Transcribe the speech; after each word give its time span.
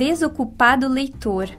desocupado 0.00 0.88
leitor. 0.88 1.50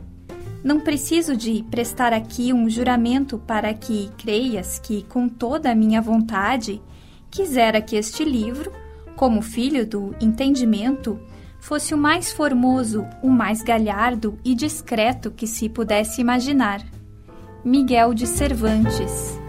Não 0.64 0.80
preciso 0.80 1.38
de 1.38 1.64
prestar 1.70 2.12
aqui 2.12 2.52
um 2.52 2.68
juramento 2.68 3.38
para 3.38 3.72
que 3.72 4.10
creias 4.18 4.80
que, 4.80 5.04
com 5.04 5.30
toda 5.30 5.72
a 5.72 5.76
minha 5.76 6.02
vontade, 6.02 6.82
quisera 7.30 7.80
que 7.80 7.96
este 7.96 8.26
livro, 8.26 8.72
como 9.16 9.44
filho 9.44 9.86
do 9.86 10.16
entendimento, 10.20 11.20
fosse 11.60 11.94
o 11.94 11.98
mais 12.00 12.32
formoso, 12.32 13.06
o 13.22 13.30
mais 13.30 13.62
galhardo 13.62 14.40
e 14.44 14.56
discreto 14.56 15.30
que 15.30 15.46
se 15.46 15.70
pudesse 15.70 16.20
imaginar. 16.20 16.84
Miguel 17.64 18.12
de 18.16 18.26
Cervantes 18.26 19.40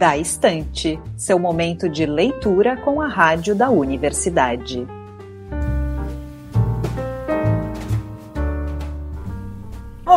Da 0.00 0.16
Estante, 0.16 0.98
seu 1.14 1.38
momento 1.38 1.86
de 1.86 2.06
leitura 2.06 2.74
com 2.74 3.02
a 3.02 3.06
rádio 3.06 3.54
da 3.54 3.68
universidade. 3.68 4.86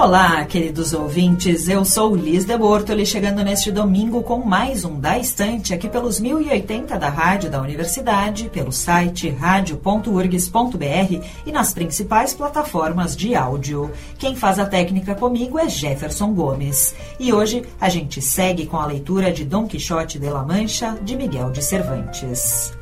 Olá, 0.04 0.44
queridos 0.44 0.92
ouvintes, 0.92 1.70
eu 1.70 1.86
sou 1.86 2.14
Liz 2.14 2.44
de 2.44 2.58
Bortoli, 2.58 3.06
chegando 3.06 3.42
neste 3.42 3.72
domingo 3.72 4.22
com 4.22 4.40
mais 4.40 4.84
um 4.84 5.00
Da 5.00 5.18
Estante, 5.18 5.74
aqui 5.74 5.88
pelos 5.88 6.20
1080 6.20 7.00
da 7.00 7.08
Rádio 7.08 7.50
da 7.50 7.62
Universidade, 7.62 8.50
pelo 8.50 8.70
site 8.70 9.30
radio.urgs.br 9.30 11.26
e 11.46 11.52
nas 11.54 11.74
principais 11.74 12.34
plataformas 12.34 13.16
de 13.16 13.34
áudio. 13.34 13.90
Quem 14.20 14.36
faz 14.36 14.60
a 14.60 14.66
técnica 14.66 15.16
comigo 15.16 15.58
é 15.58 15.70
Jefferson 15.70 16.34
Gomes. 16.34 16.94
E 17.18 17.32
hoje 17.32 17.64
a 17.80 17.88
gente 17.88 18.22
segue 18.22 18.66
com 18.66 18.76
a 18.76 18.86
leitura 18.86 19.32
de 19.32 19.46
Dom 19.46 19.66
Quixote 19.66 20.20
de 20.20 20.30
la 20.30 20.44
Mancha, 20.44 20.98
de 21.02 21.16
Miguel 21.16 21.50
de 21.50 21.64
Cervantes. 21.64 22.74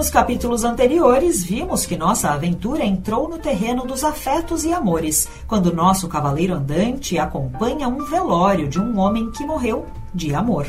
Nos 0.00 0.08
capítulos 0.08 0.64
anteriores, 0.64 1.44
vimos 1.44 1.84
que 1.84 1.94
nossa 1.94 2.30
aventura 2.30 2.82
entrou 2.82 3.28
no 3.28 3.36
terreno 3.36 3.84
dos 3.84 4.02
afetos 4.02 4.64
e 4.64 4.72
amores, 4.72 5.28
quando 5.46 5.74
nosso 5.74 6.08
cavaleiro 6.08 6.54
andante 6.54 7.18
acompanha 7.18 7.86
um 7.86 8.02
velório 8.06 8.66
de 8.66 8.80
um 8.80 8.98
homem 8.98 9.30
que 9.30 9.44
morreu 9.44 9.86
de 10.14 10.34
amor. 10.34 10.66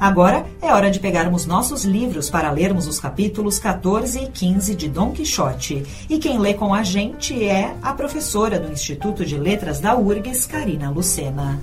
Agora 0.00 0.46
é 0.62 0.72
hora 0.72 0.90
de 0.90 0.98
pegarmos 0.98 1.44
nossos 1.44 1.84
livros 1.84 2.30
para 2.30 2.50
lermos 2.50 2.88
os 2.88 2.98
capítulos 2.98 3.58
14 3.58 4.18
e 4.24 4.28
15 4.28 4.74
de 4.74 4.88
Dom 4.88 5.12
Quixote. 5.12 5.84
E 6.08 6.18
quem 6.18 6.38
lê 6.38 6.54
com 6.54 6.72
a 6.72 6.82
gente 6.82 7.44
é 7.44 7.76
a 7.82 7.92
professora 7.92 8.58
do 8.58 8.72
Instituto 8.72 9.26
de 9.26 9.36
Letras 9.36 9.78
da 9.78 9.94
URGS, 9.94 10.46
Karina 10.46 10.88
Lucena. 10.88 11.60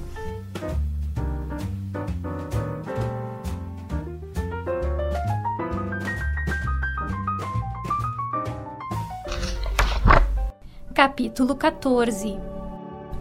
Capítulo 11.42 11.56
14 11.56 12.38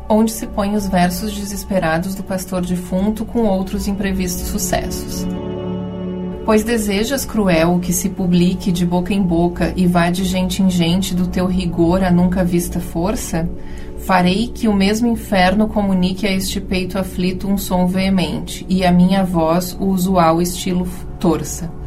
Onde 0.06 0.30
se 0.30 0.46
põem 0.46 0.76
os 0.76 0.86
versos 0.86 1.32
desesperados 1.32 2.14
do 2.14 2.22
pastor 2.22 2.60
defunto 2.60 3.24
com 3.24 3.44
outros 3.44 3.88
imprevistos 3.88 4.48
sucessos. 4.48 5.26
Pois 6.44 6.62
desejas, 6.62 7.24
cruel, 7.24 7.78
que 7.80 7.94
se 7.94 8.10
publique 8.10 8.70
de 8.70 8.84
boca 8.84 9.14
em 9.14 9.22
boca 9.22 9.72
e 9.74 9.86
vá 9.86 10.10
de 10.10 10.26
gente 10.26 10.62
em 10.62 10.68
gente 10.68 11.14
do 11.14 11.28
teu 11.28 11.46
rigor 11.46 12.04
a 12.04 12.10
nunca 12.10 12.44
vista 12.44 12.78
força? 12.78 13.48
Farei 14.00 14.48
que 14.48 14.68
o 14.68 14.74
mesmo 14.74 15.08
inferno 15.08 15.66
comunique 15.66 16.26
a 16.26 16.30
este 16.30 16.60
peito 16.60 16.98
aflito 16.98 17.48
um 17.48 17.56
som 17.56 17.86
veemente, 17.86 18.66
e 18.68 18.84
a 18.84 18.92
minha 18.92 19.24
voz 19.24 19.74
o 19.80 19.86
usual 19.86 20.42
estilo 20.42 20.86
torça 21.18 21.79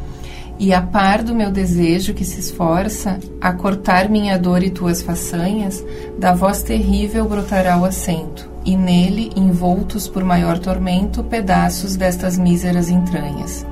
e 0.58 0.72
a 0.72 0.80
par 0.80 1.22
do 1.22 1.34
meu 1.34 1.50
desejo 1.50 2.14
que 2.14 2.24
se 2.24 2.40
esforça 2.40 3.18
a 3.40 3.52
cortar 3.52 4.08
minha 4.08 4.38
dor 4.38 4.62
e 4.62 4.70
tuas 4.70 5.02
façanhas, 5.02 5.84
da 6.18 6.32
voz 6.32 6.62
terrível 6.62 7.28
brotará 7.28 7.76
o 7.78 7.84
acento, 7.84 8.48
e 8.64 8.76
nele, 8.76 9.30
envoltos 9.36 10.06
por 10.06 10.24
maior 10.24 10.58
tormento, 10.58 11.24
pedaços 11.24 11.96
destas 11.96 12.38
míseras 12.38 12.88
entranhas. 12.88 13.66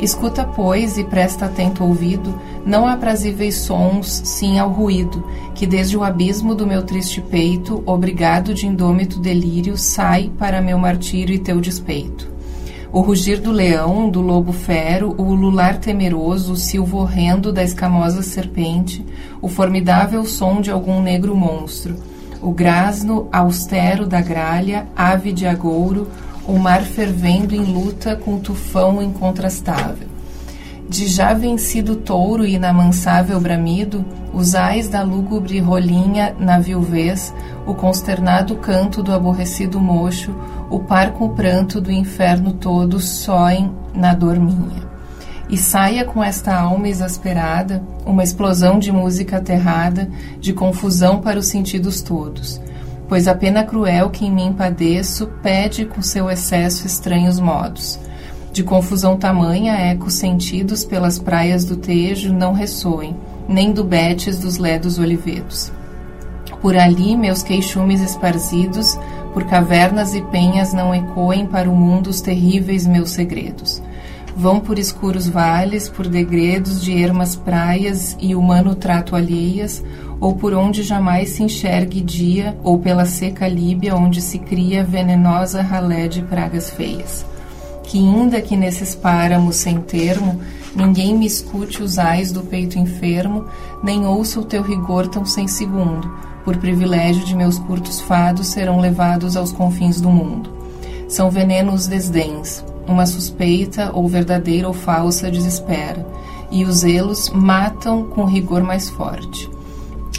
Escuta, 0.00 0.44
pois, 0.44 0.96
e 0.96 1.04
presta 1.04 1.44
atento 1.44 1.84
ouvido, 1.84 2.34
não 2.64 2.86
a 2.86 2.96
prazíveis 2.96 3.56
sons, 3.56 4.22
sim 4.24 4.58
ao 4.58 4.70
ruído, 4.70 5.22
que 5.54 5.66
desde 5.66 5.96
o 5.96 6.02
abismo 6.02 6.54
do 6.54 6.66
meu 6.66 6.82
triste 6.82 7.20
peito, 7.20 7.82
obrigado 7.84 8.54
de 8.54 8.66
indômito 8.66 9.20
delírio, 9.20 9.76
sai 9.76 10.32
para 10.38 10.62
meu 10.62 10.78
martírio 10.78 11.34
e 11.34 11.38
teu 11.38 11.60
despeito 11.60 12.29
o 12.92 13.00
rugir 13.00 13.40
do 13.40 13.52
leão, 13.52 14.10
do 14.10 14.20
lobo 14.20 14.52
fero, 14.52 15.14
o 15.16 15.22
ulular 15.22 15.78
temeroso, 15.78 16.54
o 16.54 16.56
silvo 16.56 16.98
horrendo 16.98 17.52
da 17.52 17.62
escamosa 17.62 18.22
serpente, 18.22 19.06
o 19.40 19.48
formidável 19.48 20.24
som 20.24 20.60
de 20.60 20.70
algum 20.70 21.00
negro 21.00 21.36
monstro, 21.36 21.96
o 22.42 22.50
grasno 22.50 23.28
austero 23.30 24.06
da 24.06 24.20
gralha, 24.20 24.88
ave 24.96 25.32
de 25.32 25.46
agouro, 25.46 26.08
o 26.48 26.58
mar 26.58 26.82
fervendo 26.82 27.54
em 27.54 27.62
luta 27.62 28.16
com 28.16 28.34
o 28.34 28.40
tufão 28.40 29.00
incontrastável. 29.00 30.08
De 30.88 31.06
já 31.06 31.32
vencido 31.32 31.94
touro 31.94 32.44
e 32.44 32.54
inamansável 32.54 33.40
bramido, 33.40 34.04
os 34.34 34.56
ais 34.56 34.88
da 34.88 35.04
lúgubre 35.04 35.60
rolinha 35.60 36.34
na 36.36 36.58
viuvez, 36.58 37.32
o 37.64 37.74
consternado 37.74 38.56
canto 38.56 39.00
do 39.00 39.12
aborrecido 39.12 39.78
mocho, 39.78 40.34
o 40.70 40.78
parco 40.78 41.28
pranto 41.30 41.80
do 41.80 41.90
inferno 41.90 42.52
todo 42.52 43.00
soem 43.00 43.70
na 43.92 44.14
dorminha. 44.14 44.88
E 45.48 45.58
saia 45.58 46.04
com 46.04 46.22
esta 46.22 46.56
alma 46.56 46.88
exasperada 46.88 47.82
uma 48.06 48.22
explosão 48.22 48.78
de 48.78 48.92
música 48.92 49.38
aterrada, 49.38 50.08
de 50.38 50.52
confusão 50.52 51.20
para 51.20 51.40
os 51.40 51.48
sentidos 51.48 52.00
todos. 52.00 52.60
Pois 53.08 53.26
a 53.26 53.34
pena 53.34 53.64
cruel 53.64 54.10
que 54.10 54.24
em 54.24 54.30
mim 54.30 54.52
padeço 54.52 55.26
pede 55.42 55.84
com 55.84 56.00
seu 56.00 56.30
excesso 56.30 56.86
estranhos 56.86 57.40
modos 57.40 57.98
de 58.52 58.64
confusão 58.64 59.16
tamanha, 59.16 59.74
ecos 59.74 60.14
sentidos 60.14 60.84
pelas 60.84 61.18
praias 61.18 61.64
do 61.64 61.76
Tejo 61.76 62.32
não 62.32 62.52
ressoem, 62.52 63.16
nem 63.48 63.72
do 63.72 63.84
betes 63.84 64.38
dos 64.38 64.58
ledos 64.58 64.98
olivedos. 64.98 65.72
Por 66.60 66.76
ali 66.76 67.16
meus 67.16 67.42
queixumes 67.42 68.00
esparzidos, 68.00 68.98
por 69.32 69.44
cavernas 69.44 70.14
e 70.14 70.20
penhas 70.22 70.72
não 70.72 70.94
ecoem 70.94 71.46
para 71.46 71.70
o 71.70 71.74
mundo 71.76 72.08
os 72.08 72.20
terríveis 72.20 72.86
meus 72.86 73.10
segredos. 73.10 73.82
Vão 74.36 74.60
por 74.60 74.78
escuros 74.78 75.28
vales, 75.28 75.88
por 75.88 76.06
degredos 76.06 76.82
de 76.82 77.02
ermas 77.02 77.36
praias 77.36 78.16
e 78.20 78.34
humano 78.34 78.74
trato 78.74 79.16
alheias, 79.16 79.82
ou 80.20 80.34
por 80.34 80.54
onde 80.54 80.82
jamais 80.82 81.30
se 81.30 81.42
enxergue 81.42 82.00
dia, 82.00 82.56
ou 82.62 82.78
pela 82.78 83.04
seca 83.04 83.48
Líbia 83.48 83.96
onde 83.96 84.20
se 84.20 84.38
cria 84.38 84.84
venenosa 84.84 85.62
ralé 85.62 86.08
de 86.08 86.22
pragas 86.22 86.70
feias 86.70 87.24
que 87.90 87.98
ainda 87.98 88.40
que 88.40 88.56
nesses 88.56 88.94
páramos 88.94 89.56
sem 89.56 89.80
termo, 89.80 90.40
ninguém 90.76 91.12
me 91.18 91.26
escute 91.26 91.82
os 91.82 91.98
ais 91.98 92.30
do 92.30 92.40
peito 92.42 92.78
enfermo, 92.78 93.46
nem 93.82 94.06
ouça 94.06 94.38
o 94.38 94.44
teu 94.44 94.62
rigor 94.62 95.08
tão 95.08 95.24
sem 95.24 95.48
segundo, 95.48 96.08
por 96.44 96.56
privilégio 96.56 97.24
de 97.24 97.34
meus 97.34 97.58
curtos 97.58 98.00
fados 98.00 98.48
serão 98.48 98.78
levados 98.78 99.36
aos 99.36 99.52
confins 99.52 100.00
do 100.00 100.10
mundo. 100.10 100.50
São 101.08 101.30
venenos 101.30 101.86
desdéns, 101.86 102.64
uma 102.86 103.06
suspeita 103.06 103.90
ou 103.92 104.08
verdadeira 104.08 104.68
ou 104.68 104.74
falsa 104.74 105.30
desespera, 105.30 106.06
e 106.50 106.64
os 106.64 106.78
zelos 106.78 107.30
matam 107.30 108.04
com 108.04 108.24
rigor 108.24 108.62
mais 108.62 108.88
forte. 108.88 109.50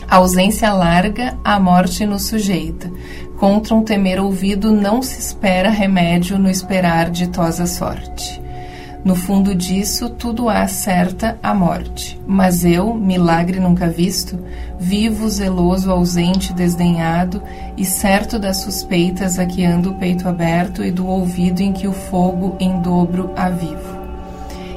A 0.08 0.18
ausência 0.18 0.74
larga, 0.74 1.38
a 1.44 1.60
morte 1.60 2.06
nos 2.06 2.24
sujeita, 2.24 2.92
Contra 3.42 3.74
um 3.74 3.82
temer 3.82 4.22
ouvido 4.22 4.72
não 4.72 5.02
se 5.02 5.20
espera 5.20 5.72
remédio 5.72 6.38
no 6.38 6.48
esperar 6.48 7.10
ditosa 7.10 7.66
sorte. 7.66 8.40
No 9.04 9.16
fundo 9.16 9.56
disso, 9.56 10.10
tudo 10.10 10.48
há 10.48 10.68
certa 10.68 11.38
a 11.42 11.54
morte. 11.54 12.20
Mas 12.28 12.64
eu, 12.64 12.94
milagre 12.94 13.60
nunca 13.60 13.88
visto, 13.90 14.40
vivo, 14.80 15.28
zeloso, 15.28 15.90
ausente, 15.92 16.54
desdenhado, 16.54 17.42
e 17.76 17.84
certo 17.84 18.38
das 18.38 18.58
suspeitas 18.58 19.40
a 19.40 19.46
que 19.46 19.66
ando 19.66 19.92
o 19.92 19.96
peito 19.96 20.30
aberto 20.30 20.84
e 20.84 20.92
do 20.92 21.08
ouvido 21.08 21.62
em 21.62 21.74
que 21.74 21.88
o 21.88 21.94
fogo 21.94 22.56
em 22.60 22.80
dobro 22.82 23.32
avivo. 23.36 24.02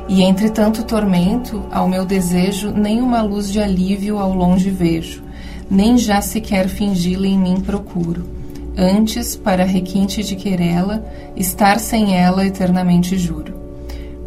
E 0.08 0.22
entre 0.22 0.50
tanto 0.50 0.84
tormento, 0.84 1.66
ao 1.70 1.88
meu 1.88 2.04
desejo, 2.04 2.70
nenhuma 2.70 3.22
luz 3.22 3.50
de 3.50 3.60
alívio 3.60 4.18
ao 4.18 4.32
longe 4.32 4.70
vejo, 4.70 5.22
nem 5.70 5.98
já 5.98 6.20
sequer 6.20 6.68
fingi-la 6.68 7.26
em 7.26 7.38
mim 7.38 7.60
procuro 7.60 8.34
antes, 8.76 9.36
para 9.36 9.64
requinte 9.64 10.22
de 10.22 10.34
querela, 10.36 11.04
estar 11.36 11.78
sem 11.78 12.16
ela 12.16 12.46
eternamente 12.46 13.16
juro. 13.16 13.63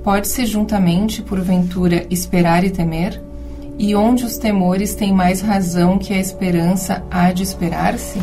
Pode-se 0.07 0.45
juntamente, 0.45 1.21
porventura, 1.21 2.07
esperar 2.09 2.63
e 2.63 2.69
temer? 2.69 3.21
E 3.77 3.93
onde 3.93 4.23
os 4.23 4.37
temores 4.37 4.95
têm 4.95 5.11
mais 5.11 5.41
razão 5.41 5.97
que 5.97 6.13
a 6.13 6.17
esperança 6.17 7.03
há 7.11 7.33
de 7.33 7.43
esperar-se? 7.43 8.17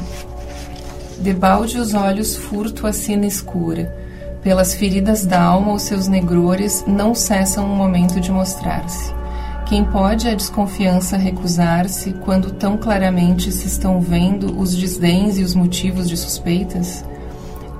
Debalde 1.18 1.76
os 1.76 1.92
olhos 1.92 2.38
furto 2.38 2.86
a 2.86 2.92
sina 2.94 3.26
escura, 3.26 3.94
pelas 4.42 4.72
feridas 4.72 5.26
da 5.26 5.42
alma 5.42 5.74
os 5.74 5.82
seus 5.82 6.08
negrores 6.08 6.82
não 6.86 7.14
cessam 7.14 7.66
um 7.70 7.76
momento 7.76 8.18
de 8.18 8.32
mostrar-se. 8.32 9.12
Quem 9.66 9.84
pode 9.84 10.26
a 10.26 10.34
desconfiança 10.34 11.18
recusar-se 11.18 12.14
quando 12.14 12.50
tão 12.52 12.78
claramente 12.78 13.52
se 13.52 13.66
estão 13.66 14.00
vendo 14.00 14.58
os 14.58 14.74
desdéns 14.74 15.36
e 15.36 15.42
os 15.42 15.54
motivos 15.54 16.08
de 16.08 16.16
suspeitas? 16.16 17.04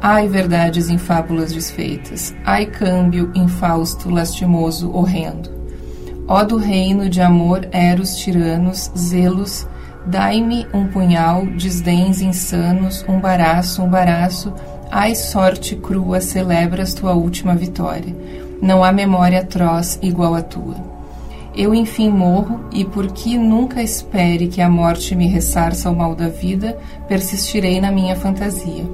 Ai, 0.07 0.29
verdades 0.29 0.91
em 0.91 0.99
fábulas 0.99 1.51
desfeitas, 1.51 2.35
ai, 2.45 2.67
câmbio 2.67 3.33
infausto, 3.35 4.11
lastimoso, 4.11 4.95
horrendo. 4.95 5.49
Ó 6.29 6.45
do 6.45 6.59
reino 6.59 7.09
de 7.09 7.23
amor, 7.23 7.67
eros 7.73 8.19
tiranos, 8.19 8.93
zelos, 8.95 9.67
dai-me 10.05 10.67
um 10.75 10.87
punhal, 10.89 11.47
desdéns 11.47 12.21
insanos, 12.21 13.03
um 13.09 13.19
baraço, 13.19 13.81
um 13.83 13.89
baraço, 13.89 14.53
ai, 14.91 15.15
sorte 15.15 15.75
crua, 15.75 16.21
celebras 16.21 16.93
tua 16.93 17.15
última 17.15 17.55
vitória. 17.55 18.15
Não 18.61 18.85
há 18.85 18.93
memória 18.93 19.41
atroz 19.41 19.99
igual 20.03 20.35
à 20.35 20.43
tua. 20.43 20.77
Eu 21.57 21.75
enfim 21.75 22.11
morro, 22.11 22.61
e 22.71 22.85
porque 22.85 23.39
nunca 23.39 23.83
espere 23.83 24.49
que 24.49 24.61
a 24.61 24.69
morte 24.69 25.15
me 25.15 25.29
ressarça 25.29 25.89
o 25.89 25.97
mal 25.97 26.15
da 26.15 26.29
vida, 26.29 26.77
persistirei 27.09 27.81
na 27.81 27.91
minha 27.91 28.15
fantasia. 28.15 28.85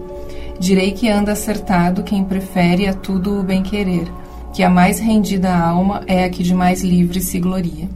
Direi 0.61 0.93
que 0.93 1.09
anda 1.09 1.33
acertado 1.33 2.05
quem 2.05 2.23
prefere 2.23 2.87
a 2.87 2.95
tudo 2.95 3.41
o 3.41 3.43
bem-querer, 3.43 4.07
que 4.53 4.63
a 4.63 4.71
mais 4.71 5.01
rendida 5.01 5.53
alma 5.53 6.03
é 6.07 6.23
a 6.23 6.31
que 6.31 6.45
de 6.45 6.55
mais 6.55 6.85
livre 6.85 7.21
se 7.21 7.41
gloria. 7.41 7.89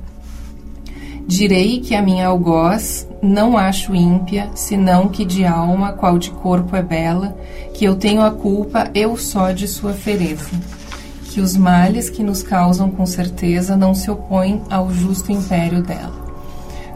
Direi 1.24 1.78
que 1.78 1.94
a 1.94 2.02
minha 2.02 2.26
algoz 2.26 3.06
não 3.22 3.56
acho 3.56 3.94
ímpia, 3.94 4.50
senão 4.56 5.08
que 5.08 5.24
de 5.24 5.44
alma, 5.44 5.92
qual 5.92 6.18
de 6.18 6.30
corpo 6.30 6.74
é 6.74 6.82
bela, 6.82 7.36
que 7.72 7.84
eu 7.84 7.94
tenho 7.94 8.22
a 8.22 8.32
culpa 8.32 8.90
eu 8.92 9.16
só 9.16 9.52
de 9.52 9.68
sua 9.68 9.92
fereza 9.92 10.50
que 11.34 11.40
os 11.40 11.56
males 11.56 12.08
que 12.08 12.22
nos 12.22 12.44
causam 12.44 12.88
com 12.88 13.04
certeza 13.04 13.76
não 13.76 13.92
se 13.92 14.08
opõem 14.08 14.62
ao 14.70 14.88
justo 14.92 15.32
império 15.32 15.82
dela. 15.82 16.14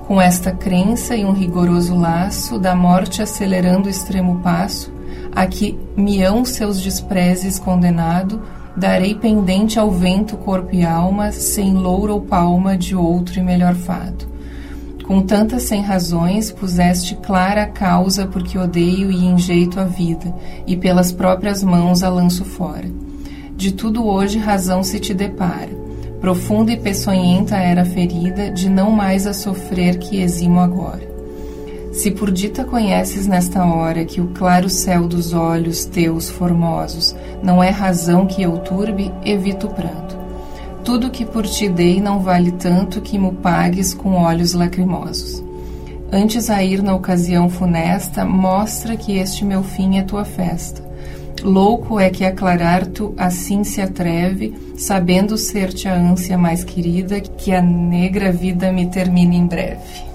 Com 0.06 0.22
esta 0.22 0.52
crença 0.52 1.16
e 1.16 1.24
um 1.24 1.32
rigoroso 1.32 1.96
laço, 1.96 2.56
da 2.56 2.72
morte 2.72 3.20
acelerando 3.20 3.88
o 3.88 3.90
extremo 3.90 4.38
passo, 4.38 4.92
a 5.38 5.46
que 5.46 5.79
mião 5.96 6.44
seus 6.44 6.81
desprezes 6.81 7.58
condenado, 7.58 8.43
darei 8.76 9.14
pendente 9.14 9.79
ao 9.79 9.90
vento 9.90 10.37
corpo 10.37 10.75
e 10.75 10.85
alma, 10.85 11.31
sem 11.31 11.75
louro 11.75 12.14
ou 12.14 12.20
palma 12.20 12.76
de 12.76 12.96
outro 12.96 13.38
e 13.38 13.43
melhor 13.43 13.75
fado. 13.75 14.26
Com 15.06 15.23
tantas 15.23 15.62
sem 15.62 15.81
razões, 15.81 16.50
puseste 16.50 17.14
clara 17.17 17.62
a 17.62 17.67
causa 17.67 18.26
porque 18.26 18.58
odeio 18.58 19.11
e 19.11 19.25
enjeito 19.25 19.79
a 19.79 19.85
vida, 19.85 20.35
e 20.67 20.76
pelas 20.76 21.12
próprias 21.12 21.62
mãos 21.62 22.02
a 22.02 22.08
lanço 22.08 22.44
fora 22.44 22.88
de 23.58 23.73
tudo 23.73 24.06
hoje 24.06 24.38
razão 24.38 24.85
se 24.85 25.00
te 25.00 25.12
depara. 25.12 25.76
Profunda 26.20 26.70
e 26.70 26.76
peçonhenta 26.76 27.56
era 27.56 27.82
a 27.82 27.85
ferida, 27.85 28.52
de 28.52 28.69
não 28.69 28.93
mais 28.93 29.26
a 29.26 29.32
sofrer 29.32 29.99
que 29.99 30.20
eximo 30.20 30.61
agora. 30.61 31.07
Se 31.98 32.12
por 32.12 32.30
dita 32.30 32.62
conheces 32.62 33.26
nesta 33.26 33.64
hora 33.64 34.04
que 34.04 34.20
o 34.20 34.28
claro 34.28 34.70
céu 34.70 35.08
dos 35.08 35.32
olhos 35.32 35.84
teus 35.84 36.30
formosos 36.30 37.12
não 37.42 37.60
é 37.60 37.70
razão 37.70 38.24
que 38.24 38.40
eu 38.40 38.56
turbe, 38.58 39.12
evito 39.24 39.66
o 39.66 39.74
pranto. 39.74 40.16
Tudo 40.84 41.10
que 41.10 41.24
por 41.24 41.44
ti 41.44 41.68
dei 41.68 42.00
não 42.00 42.20
vale 42.20 42.52
tanto 42.52 43.00
que 43.00 43.18
mo 43.18 43.32
pagues 43.32 43.94
com 43.94 44.14
olhos 44.14 44.52
lacrimosos. 44.52 45.42
Antes 46.12 46.48
a 46.48 46.62
ir 46.62 46.84
na 46.84 46.94
ocasião 46.94 47.50
funesta, 47.50 48.24
mostra 48.24 48.96
que 48.96 49.18
este 49.18 49.44
meu 49.44 49.64
fim 49.64 49.98
é 49.98 50.02
tua 50.04 50.24
festa 50.24 50.88
Louco 51.42 52.00
é 52.00 52.10
que 52.10 52.24
aclarar 52.24 52.86
tu 52.86 53.14
assim 53.16 53.62
se 53.62 53.80
atreve, 53.80 54.54
sabendo 54.76 55.36
ser-te 55.38 55.88
a 55.88 55.94
ânsia 55.94 56.36
mais 56.36 56.64
querida, 56.64 57.20
que 57.20 57.52
a 57.52 57.62
negra 57.62 58.32
vida 58.32 58.72
me 58.72 58.86
termine 58.86 59.36
em 59.36 59.46
breve. 59.46 60.07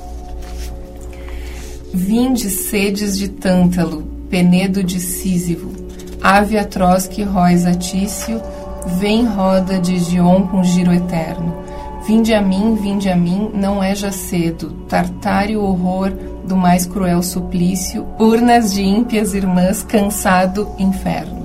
Vinde 1.95 2.50
sedes 2.50 3.19
de 3.19 3.28
Tântalo, 3.30 4.01
Penedo 4.28 4.84
de 4.84 5.00
Sísivo, 5.00 5.72
ave 6.24 6.57
atroz 6.57 7.07
que 7.07 7.22
róis 7.22 7.68
a 7.68 7.75
Tício, 7.75 8.42
vem 8.98 9.28
roda 9.28 9.78
de 9.78 10.00
Gion 10.00 10.48
com 10.48 10.63
giro 10.63 10.92
eterno. 10.92 11.54
Vinde 12.07 12.34
a 12.34 12.42
mim, 12.42 12.74
vinde 12.74 13.12
a 13.12 13.16
mim, 13.16 13.51
não 13.54 13.81
é 13.84 13.94
já 13.94 14.12
cedo, 14.12 14.72
tartário 14.90 15.62
horror, 15.62 16.12
do 16.48 16.57
mais 16.57 16.88
cruel 16.88 17.22
suplício, 17.22 18.07
urnas 18.18 18.74
de 18.74 18.81
ímpias 18.81 19.36
irmãs, 19.36 19.84
cansado 19.84 20.68
inferno. 20.80 21.44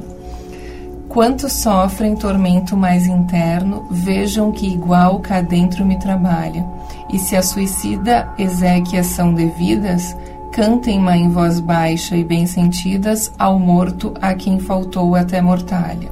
Quantos 1.11 1.53
sofrem 1.53 2.17
tormento 2.17 2.75
mais 2.75 3.07
interno, 3.07 3.87
vejam 3.91 4.51
que 4.51 4.67
igual 4.67 5.21
cá 5.21 5.43
dentro 5.43 5.85
me 5.85 5.99
trabalha. 5.99 6.65
E 7.13 7.19
se 7.19 7.37
a 7.37 7.43
suicida 7.43 8.29
exequias 8.39 9.07
são 9.07 9.33
devidas, 9.33 10.15
cantem-ma 10.53 11.17
em 11.17 11.29
voz 11.31 11.61
baixa 11.61 12.17
e 12.17 12.25
bem 12.25 12.47
sentidas 12.47 13.33
ao 13.39 13.59
morto 13.59 14.13
a 14.21 14.35
quem 14.35 14.59
faltou 14.59 15.15
até 15.15 15.41
mortalha. 15.41 16.09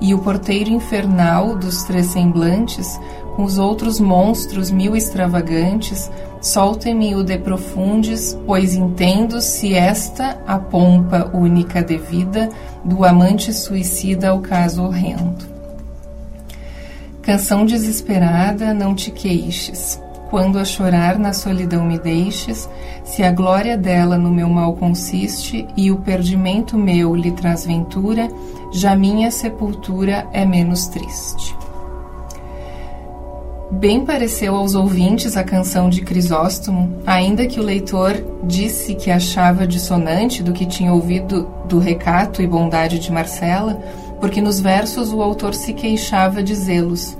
E 0.00 0.14
o 0.14 0.18
porteiro 0.18 0.70
infernal 0.70 1.56
dos 1.56 1.84
três 1.84 2.06
semblantes, 2.06 3.00
com 3.36 3.42
os 3.42 3.58
outros 3.58 3.98
monstros 3.98 4.70
mil 4.70 4.96
extravagantes, 4.96 6.10
soltem-me 6.40 7.14
o 7.14 7.22
de 7.22 7.38
profundes, 7.38 8.38
pois 8.46 8.74
entendo 8.74 9.40
se 9.40 9.74
esta 9.74 10.38
a 10.46 10.58
pompa 10.58 11.30
única 11.32 11.82
devida 11.82 12.50
do 12.84 13.04
amante 13.04 13.52
suicida 13.52 14.28
ao 14.28 14.40
caso 14.40 14.82
horrendo. 14.84 15.54
Canção 17.22 17.64
desesperada, 17.64 18.74
não 18.74 18.94
te 18.94 19.10
queixes, 19.10 19.98
quando 20.34 20.58
a 20.58 20.64
chorar 20.64 21.16
na 21.16 21.32
solidão 21.32 21.84
me 21.84 21.96
deixes, 21.96 22.68
se 23.04 23.22
a 23.22 23.30
glória 23.30 23.78
dela 23.78 24.18
no 24.18 24.32
meu 24.32 24.48
mal 24.48 24.72
consiste 24.74 25.64
e 25.76 25.92
o 25.92 25.98
perdimento 25.98 26.76
meu 26.76 27.14
lhe 27.14 27.30
traz 27.30 27.64
ventura, 27.64 28.28
já 28.72 28.96
minha 28.96 29.30
sepultura 29.30 30.26
é 30.32 30.44
menos 30.44 30.88
triste. 30.88 31.56
Bem 33.70 34.04
pareceu 34.04 34.56
aos 34.56 34.74
ouvintes 34.74 35.36
a 35.36 35.44
canção 35.44 35.88
de 35.88 36.00
Crisóstomo, 36.00 37.00
ainda 37.06 37.46
que 37.46 37.60
o 37.60 37.64
leitor 37.64 38.20
disse 38.42 38.96
que 38.96 39.12
achava 39.12 39.68
dissonante 39.68 40.42
do 40.42 40.52
que 40.52 40.66
tinha 40.66 40.92
ouvido 40.92 41.48
do 41.68 41.78
recato 41.78 42.42
e 42.42 42.46
bondade 42.48 42.98
de 42.98 43.12
Marcela, 43.12 43.80
porque 44.20 44.42
nos 44.42 44.58
versos 44.58 45.12
o 45.12 45.22
autor 45.22 45.54
se 45.54 45.72
queixava 45.72 46.42
de 46.42 46.56
zelos, 46.56 47.16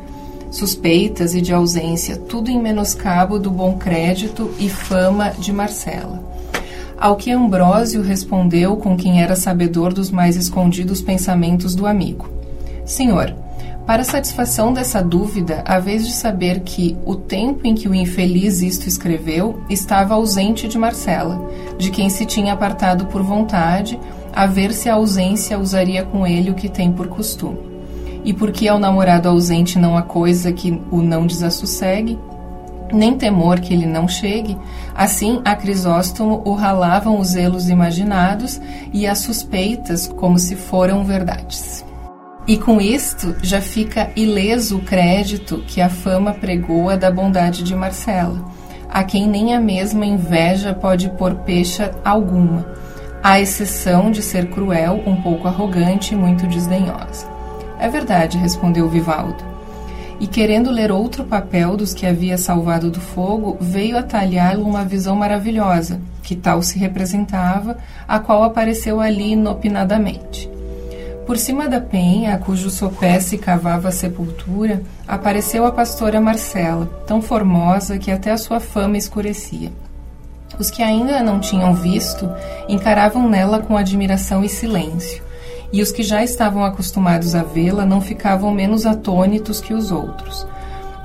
suspeitas 0.54 1.34
e 1.34 1.40
de 1.40 1.52
ausência, 1.52 2.16
tudo 2.16 2.50
em 2.50 2.60
menoscabo 2.60 3.38
do 3.38 3.50
bom 3.50 3.76
crédito 3.76 4.50
e 4.58 4.68
fama 4.68 5.30
de 5.30 5.52
Marcela. 5.52 6.22
Ao 6.96 7.16
que 7.16 7.30
Ambrósio 7.30 8.02
respondeu 8.02 8.76
com 8.76 8.96
quem 8.96 9.20
era 9.20 9.34
sabedor 9.34 9.92
dos 9.92 10.10
mais 10.10 10.36
escondidos 10.36 11.02
pensamentos 11.02 11.74
do 11.74 11.86
amigo: 11.86 12.30
Senhor, 12.84 13.34
para 13.84 14.04
satisfação 14.04 14.72
dessa 14.72 15.02
dúvida, 15.02 15.62
a 15.66 15.78
vez 15.78 16.06
de 16.06 16.12
saber 16.12 16.60
que 16.60 16.96
o 17.04 17.16
tempo 17.16 17.66
em 17.66 17.74
que 17.74 17.88
o 17.88 17.94
infeliz 17.94 18.62
isto 18.62 18.88
escreveu 18.88 19.60
estava 19.68 20.14
ausente 20.14 20.68
de 20.68 20.78
Marcela, 20.78 21.50
de 21.76 21.90
quem 21.90 22.08
se 22.08 22.24
tinha 22.24 22.52
apartado 22.52 23.06
por 23.06 23.22
vontade, 23.22 23.98
a 24.32 24.46
ver 24.46 24.72
se 24.72 24.88
a 24.88 24.94
ausência 24.94 25.58
usaria 25.58 26.04
com 26.04 26.26
ele 26.26 26.50
o 26.50 26.54
que 26.54 26.68
tem 26.68 26.92
por 26.92 27.08
costume. 27.08 27.73
E 28.24 28.32
porque 28.32 28.66
ao 28.66 28.78
namorado 28.78 29.28
ausente 29.28 29.78
não 29.78 29.96
há 29.96 30.02
coisa 30.02 30.52
que 30.52 30.80
o 30.90 31.02
não 31.02 31.26
desassossegue, 31.26 32.18
nem 32.92 33.16
temor 33.16 33.60
que 33.60 33.74
ele 33.74 33.86
não 33.86 34.08
chegue, 34.08 34.56
assim 34.94 35.40
a 35.44 35.54
Crisóstomo 35.54 36.42
o 36.44 36.54
ralavam 36.54 37.18
os 37.18 37.28
zelos 37.28 37.68
imaginados 37.68 38.60
e 38.92 39.06
as 39.06 39.18
suspeitas 39.18 40.06
como 40.06 40.38
se 40.38 40.56
foram 40.56 41.04
verdades. 41.04 41.84
E 42.46 42.58
com 42.58 42.80
isto 42.80 43.34
já 43.42 43.60
fica 43.60 44.10
ileso 44.14 44.76
o 44.76 44.82
crédito 44.82 45.64
que 45.66 45.80
a 45.80 45.88
fama 45.88 46.34
pregoa 46.34 46.96
da 46.96 47.10
bondade 47.10 47.62
de 47.62 47.74
Marcela, 47.74 48.44
a 48.88 49.02
quem 49.02 49.26
nem 49.26 49.54
a 49.54 49.60
mesma 49.60 50.04
inveja 50.04 50.74
pode 50.74 51.08
pôr 51.10 51.34
pecha 51.36 51.90
alguma, 52.04 52.66
à 53.22 53.40
exceção 53.40 54.10
de 54.10 54.20
ser 54.20 54.50
cruel, 54.50 55.02
um 55.06 55.16
pouco 55.16 55.48
arrogante 55.48 56.12
e 56.12 56.16
muito 56.16 56.46
desdenhosa. 56.46 57.33
É 57.78 57.88
verdade, 57.88 58.38
respondeu 58.38 58.88
Vivaldo. 58.88 59.54
E 60.20 60.26
querendo 60.26 60.70
ler 60.70 60.92
outro 60.92 61.24
papel 61.24 61.76
dos 61.76 61.92
que 61.92 62.06
havia 62.06 62.38
salvado 62.38 62.90
do 62.90 63.00
fogo, 63.00 63.56
veio 63.60 63.98
atalhar 63.98 64.58
uma 64.58 64.84
visão 64.84 65.16
maravilhosa, 65.16 66.00
que 66.22 66.36
tal 66.36 66.62
se 66.62 66.78
representava, 66.78 67.76
a 68.06 68.18
qual 68.18 68.44
apareceu 68.44 69.00
ali 69.00 69.32
inopinadamente. 69.32 70.48
Por 71.26 71.38
cima 71.38 71.68
da 71.68 71.80
penha, 71.80 72.36
cujo 72.38 72.68
sopé 72.68 73.18
se 73.18 73.38
cavava 73.38 73.88
a 73.88 73.92
sepultura, 73.92 74.82
apareceu 75.08 75.64
a 75.64 75.72
pastora 75.72 76.20
Marcela, 76.20 76.86
tão 77.06 77.22
formosa 77.22 77.98
que 77.98 78.10
até 78.10 78.30
a 78.30 78.36
sua 78.36 78.60
fama 78.60 78.98
escurecia. 78.98 79.72
Os 80.58 80.70
que 80.70 80.82
ainda 80.82 81.18
a 81.18 81.22
não 81.22 81.40
tinham 81.40 81.74
visto 81.74 82.30
encaravam 82.68 83.28
nela 83.28 83.58
com 83.58 83.76
admiração 83.76 84.44
e 84.44 84.48
silêncio, 84.50 85.23
e 85.72 85.82
os 85.82 85.90
que 85.90 86.02
já 86.02 86.22
estavam 86.22 86.64
acostumados 86.64 87.34
a 87.34 87.42
vê-la 87.42 87.84
não 87.84 88.00
ficavam 88.00 88.52
menos 88.52 88.86
atônitos 88.86 89.60
que 89.60 89.74
os 89.74 89.90
outros. 89.90 90.46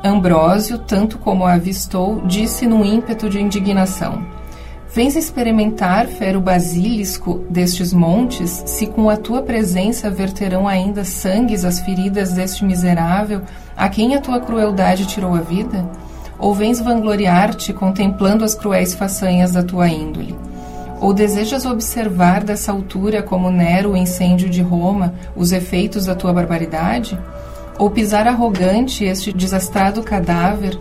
Ambrósio, 0.03 0.77
tanto 0.77 1.17
como 1.17 1.45
a 1.45 1.53
avistou, 1.53 2.21
disse 2.25 2.65
num 2.65 2.85
ímpeto 2.85 3.29
de 3.29 3.41
indignação: 3.41 4.23
Vens 4.91 5.15
experimentar, 5.15 6.07
fero 6.07 6.41
basílisco, 6.41 7.45
destes 7.49 7.93
montes, 7.93 8.63
se 8.65 8.87
com 8.87 9.07
a 9.09 9.15
tua 9.15 9.43
presença 9.43 10.09
verterão 10.09 10.67
ainda 10.67 11.03
sangues 11.03 11.63
as 11.63 11.79
feridas 11.79 12.33
deste 12.33 12.65
miserável, 12.65 13.41
a 13.77 13.87
quem 13.87 14.15
a 14.15 14.21
tua 14.21 14.39
crueldade 14.39 15.05
tirou 15.05 15.35
a 15.35 15.41
vida? 15.41 15.87
Ou 16.39 16.55
vens 16.55 16.79
vangloriar-te 16.79 17.71
contemplando 17.71 18.43
as 18.43 18.55
cruéis 18.55 18.95
façanhas 18.95 19.51
da 19.51 19.61
tua 19.61 19.87
índole? 19.89 20.35
Ou 20.99 21.13
desejas 21.13 21.65
observar 21.65 22.43
dessa 22.43 22.71
altura, 22.71 23.23
como 23.23 23.49
Nero 23.49 23.91
o 23.91 23.97
incêndio 23.97 24.49
de 24.49 24.61
Roma, 24.61 25.13
os 25.35 25.51
efeitos 25.51 26.05
da 26.05 26.15
tua 26.15 26.33
barbaridade? 26.33 27.17
Ou 27.77 27.89
pisar 27.89 28.27
arrogante 28.27 29.05
este 29.05 29.31
desastrado 29.31 30.03
cadáver, 30.03 30.77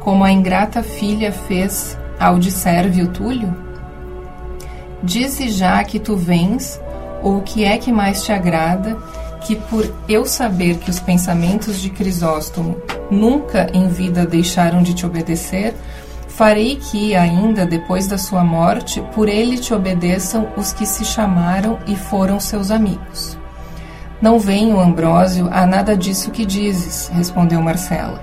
como 0.00 0.24
a 0.24 0.30
ingrata 0.30 0.82
filha 0.82 1.32
fez 1.32 1.96
ao 2.20 2.38
de 2.38 2.50
Sérvio 2.50 3.08
Túlio? 3.08 3.56
Dize 5.02 5.48
já 5.48 5.82
que 5.82 5.98
tu 5.98 6.16
vens, 6.16 6.78
ou 7.22 7.38
o 7.38 7.42
que 7.42 7.64
é 7.64 7.78
que 7.78 7.90
mais 7.90 8.22
te 8.22 8.30
agrada, 8.30 8.96
que 9.40 9.56
por 9.56 9.92
eu 10.08 10.24
saber 10.24 10.76
que 10.78 10.90
os 10.90 11.00
pensamentos 11.00 11.80
de 11.80 11.90
Crisóstomo 11.90 12.76
nunca 13.10 13.68
em 13.72 13.88
vida 13.88 14.24
deixaram 14.26 14.82
de 14.82 14.94
te 14.94 15.04
obedecer, 15.04 15.74
farei 16.36 16.76
que, 16.76 17.14
ainda 17.14 17.66
depois 17.66 18.06
da 18.06 18.16
sua 18.16 18.42
morte, 18.42 19.02
por 19.14 19.28
ele 19.28 19.58
te 19.58 19.74
obedeçam 19.74 20.48
os 20.56 20.72
que 20.72 20.86
se 20.86 21.04
chamaram 21.04 21.78
e 21.86 21.94
foram 21.94 22.40
seus 22.40 22.70
amigos. 22.70 23.38
Não 24.20 24.38
venho, 24.38 24.80
Ambrósio, 24.80 25.48
a 25.52 25.66
nada 25.66 25.96
disso 25.96 26.30
que 26.30 26.46
dizes, 26.46 27.08
respondeu 27.08 27.60
Marcela. 27.60 28.20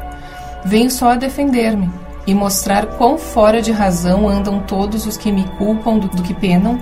Venho 0.66 0.90
só 0.90 1.12
a 1.12 1.16
defender-me 1.16 1.90
e 2.26 2.34
mostrar 2.34 2.88
quão 2.98 3.18
fora 3.18 3.62
de 3.62 3.72
razão 3.72 4.28
andam 4.28 4.60
todos 4.62 5.06
os 5.06 5.16
que 5.16 5.32
me 5.32 5.44
culpam 5.58 6.00
do, 6.00 6.08
do 6.08 6.24
que 6.24 6.34
penam 6.34 6.80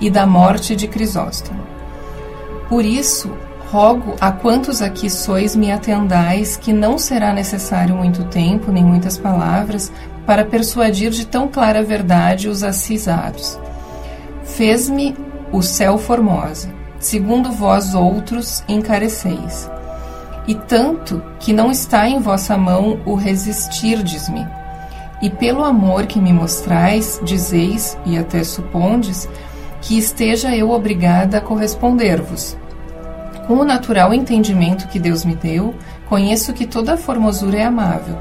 e 0.00 0.10
da 0.10 0.26
morte 0.26 0.76
de 0.76 0.86
Crisóstomo. 0.86 1.60
Por 2.68 2.84
isso, 2.84 3.32
rogo 3.76 4.16
a 4.22 4.32
quantos 4.32 4.80
aqui 4.80 5.10
sois 5.10 5.54
me 5.54 5.70
atendais 5.70 6.56
que 6.56 6.72
não 6.72 6.96
será 6.96 7.34
necessário 7.34 7.94
muito 7.94 8.24
tempo 8.24 8.72
nem 8.72 8.82
muitas 8.82 9.18
palavras 9.18 9.92
para 10.24 10.46
persuadir 10.46 11.10
de 11.10 11.26
tão 11.26 11.46
clara 11.46 11.82
verdade 11.82 12.48
os 12.48 12.62
acisados. 12.62 13.60
Fez-me 14.42 15.14
o 15.52 15.60
céu 15.60 15.98
formosa, 15.98 16.70
segundo 16.98 17.52
vós 17.52 17.94
outros 17.94 18.64
encareceis. 18.66 19.70
E 20.48 20.54
tanto 20.54 21.22
que 21.38 21.52
não 21.52 21.70
está 21.70 22.08
em 22.08 22.18
vossa 22.18 22.56
mão 22.56 22.98
o 23.04 23.14
resistirdes-me. 23.14 24.46
E 25.20 25.28
pelo 25.28 25.62
amor 25.62 26.06
que 26.06 26.18
me 26.18 26.32
mostrais, 26.32 27.20
dizeis, 27.22 27.98
e 28.06 28.16
até 28.16 28.42
supondes, 28.42 29.28
que 29.82 29.98
esteja 29.98 30.56
eu 30.56 30.70
obrigada 30.70 31.36
a 31.36 31.42
corresponder-vos. 31.42 32.56
Com 33.46 33.54
o 33.54 33.64
natural 33.64 34.12
entendimento 34.12 34.88
que 34.88 34.98
Deus 34.98 35.24
me 35.24 35.34
deu, 35.34 35.74
conheço 36.08 36.52
que 36.52 36.66
toda 36.66 36.96
formosura 36.96 37.58
é 37.58 37.64
amável, 37.64 38.18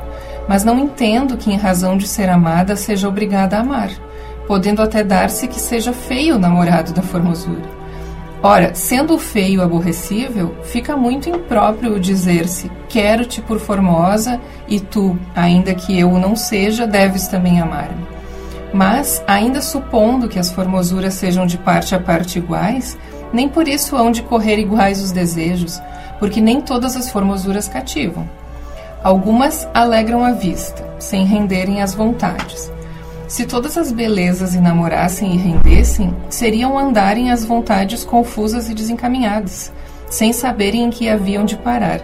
mas 0.47 0.63
não 0.63 0.77
entendo 0.77 1.35
que, 1.35 1.51
em 1.51 1.57
razão 1.57 1.97
de 1.97 2.07
ser 2.07 2.29
amada, 2.29 2.75
seja 2.75 3.07
obrigada 3.07 3.57
a 3.57 3.61
amar, 3.61 3.89
podendo 4.47 4.83
até 4.83 5.03
dar-se 5.03 5.47
que 5.47 5.59
seja 5.59 5.91
feio 5.91 6.35
o 6.35 6.39
namorado 6.39 6.93
da 6.93 7.01
formosura. 7.01 7.75
Ora, 8.43 8.75
sendo 8.75 9.17
feio 9.17 9.63
aborrecível, 9.63 10.55
fica 10.65 10.95
muito 10.95 11.27
impróprio 11.27 11.99
dizer-se: 11.99 12.69
Quero-te 12.87 13.41
por 13.41 13.59
formosa, 13.59 14.39
e 14.67 14.79
tu, 14.79 15.17
ainda 15.35 15.73
que 15.73 15.97
eu 15.97 16.11
não 16.19 16.35
seja, 16.35 16.85
deves 16.85 17.27
também 17.27 17.59
amar-me. 17.59 18.05
Mas, 18.71 19.23
ainda 19.25 19.61
supondo 19.61 20.27
que 20.27 20.37
as 20.37 20.51
formosuras 20.51 21.15
sejam 21.15 21.47
de 21.47 21.57
parte 21.57 21.95
a 21.95 21.99
parte 21.99 22.37
iguais, 22.37 22.95
nem 23.33 23.49
por 23.49 23.67
isso 23.67 23.95
hão 23.95 24.11
de 24.11 24.21
correr 24.23 24.57
iguais 24.59 25.01
os 25.01 25.11
desejos, 25.11 25.81
porque 26.19 26.41
nem 26.41 26.61
todas 26.61 26.95
as 26.95 27.09
formosuras 27.09 27.67
cativam. 27.67 28.29
Algumas 29.03 29.67
alegram 29.73 30.23
a 30.23 30.31
vista, 30.31 30.83
sem 30.99 31.25
renderem 31.25 31.81
as 31.81 31.93
vontades 31.93 32.71
se 33.27 33.45
todas 33.45 33.77
as 33.77 33.91
belezas 33.91 34.55
enamorassem 34.55 35.33
e 35.33 35.37
rendessem, 35.37 36.15
seriam 36.29 36.77
andarem 36.77 37.31
as 37.31 37.43
vontades 37.43 38.03
confusas 38.03 38.69
e 38.69 38.73
desencaminhadas, 38.73 39.71
sem 40.09 40.31
saberem 40.31 40.83
em 40.83 40.89
que 40.91 41.09
haviam 41.09 41.43
de 41.43 41.57
parar, 41.57 42.01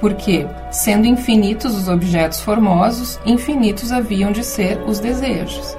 porque, 0.00 0.46
sendo 0.72 1.06
infinitos 1.06 1.76
os 1.76 1.88
objetos 1.88 2.40
formosos, 2.40 3.20
infinitos 3.24 3.92
haviam 3.92 4.32
de 4.32 4.42
ser 4.42 4.82
os 4.86 4.98
desejos. 4.98 5.76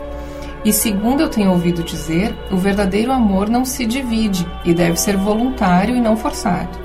E 0.66 0.74
segundo 0.74 1.22
eu 1.22 1.30
tenho 1.30 1.52
ouvido 1.52 1.84
dizer, 1.84 2.36
o 2.52 2.58
verdadeiro 2.58 3.12
amor 3.12 3.48
não 3.48 3.64
se 3.64 3.86
divide 3.86 4.48
e 4.66 4.74
deve 4.74 5.00
ser 5.00 5.16
voluntário 5.16 5.96
e 5.96 6.02
não 6.02 6.18
forçado. 6.18 6.80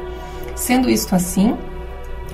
Sendo 0.54 0.90
isto 0.90 1.14
assim, 1.14 1.56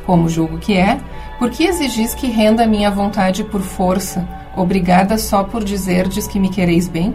como 0.05 0.29
julgo 0.29 0.59
que 0.59 0.77
é, 0.77 0.99
por 1.39 1.51
que 1.51 1.65
exigis 1.65 2.15
que 2.17 2.27
renda 2.27 2.65
a 2.65 2.67
minha 2.67 2.91
vontade 2.91 3.45
por 3.45 3.61
força, 3.61 4.27
obrigada 4.57 5.17
só 5.17 5.45
por 5.45 5.63
dizerdes 5.63 6.27
que 6.27 6.41
me 6.41 6.49
quereis 6.49 6.89
bem? 6.89 7.15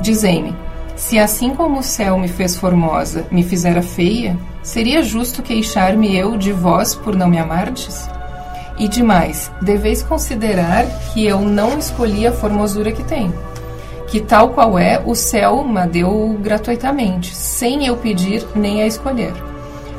Dizei-me, 0.00 0.54
se 0.94 1.18
assim 1.18 1.52
como 1.52 1.80
o 1.80 1.82
céu 1.82 2.16
me 2.16 2.28
fez 2.28 2.56
formosa, 2.56 3.26
me 3.28 3.42
fizera 3.42 3.82
feia, 3.82 4.38
seria 4.62 5.02
justo 5.02 5.42
queixar-me 5.42 6.16
eu 6.16 6.36
de 6.36 6.52
vós 6.52 6.94
por 6.94 7.16
não 7.16 7.26
me 7.26 7.38
amardes? 7.38 8.08
E 8.78 8.86
demais, 8.86 9.50
deveis 9.60 10.04
considerar 10.04 10.86
que 11.12 11.26
eu 11.26 11.40
não 11.40 11.78
escolhi 11.78 12.26
a 12.26 12.32
formosura 12.32 12.92
que 12.92 13.02
tenho, 13.02 13.34
que 14.08 14.20
tal 14.20 14.50
qual 14.50 14.78
é, 14.78 15.00
o 15.04 15.14
céu 15.14 15.62
me 15.62 15.86
deu 15.86 16.38
gratuitamente, 16.42 17.34
sem 17.34 17.86
eu 17.86 17.96
pedir 17.96 18.44
nem 18.54 18.82
a 18.82 18.86
escolher. 18.86 19.34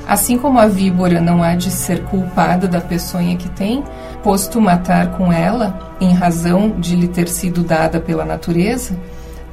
Assim 0.07 0.39
como 0.39 0.57
a 0.57 0.65
víbora 0.65 1.21
não 1.21 1.43
há 1.43 1.53
de 1.53 1.69
ser 1.69 2.03
culpada 2.05 2.67
da 2.67 2.81
peçonha 2.81 3.37
que 3.37 3.47
tem, 3.49 3.83
posto 4.23 4.59
matar 4.59 5.15
com 5.15 5.31
ela, 5.31 5.95
em 6.01 6.11
razão 6.11 6.71
de 6.71 6.95
lhe 6.95 7.07
ter 7.07 7.29
sido 7.29 7.61
dada 7.61 7.99
pela 7.99 8.25
natureza, 8.25 8.97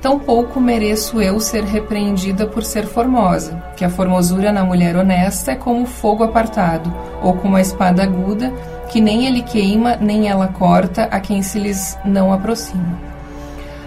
tampouco 0.00 0.58
mereço 0.58 1.20
eu 1.20 1.38
ser 1.38 1.62
repreendida 1.62 2.46
por 2.46 2.64
ser 2.64 2.86
formosa, 2.86 3.62
que 3.76 3.84
a 3.84 3.90
formosura 3.90 4.50
na 4.50 4.64
mulher 4.64 4.96
honesta 4.96 5.52
é 5.52 5.54
como 5.54 5.84
fogo 5.84 6.24
apartado, 6.24 6.90
ou 7.22 7.34
como 7.34 7.56
a 7.56 7.60
espada 7.60 8.02
aguda, 8.02 8.50
que 8.88 9.02
nem 9.02 9.26
ele 9.26 9.42
queima, 9.42 9.96
nem 9.96 10.30
ela 10.30 10.48
corta 10.48 11.02
a 11.04 11.20
quem 11.20 11.42
se 11.42 11.58
lhes 11.58 11.98
não 12.02 12.32
aproxima. 12.32 13.05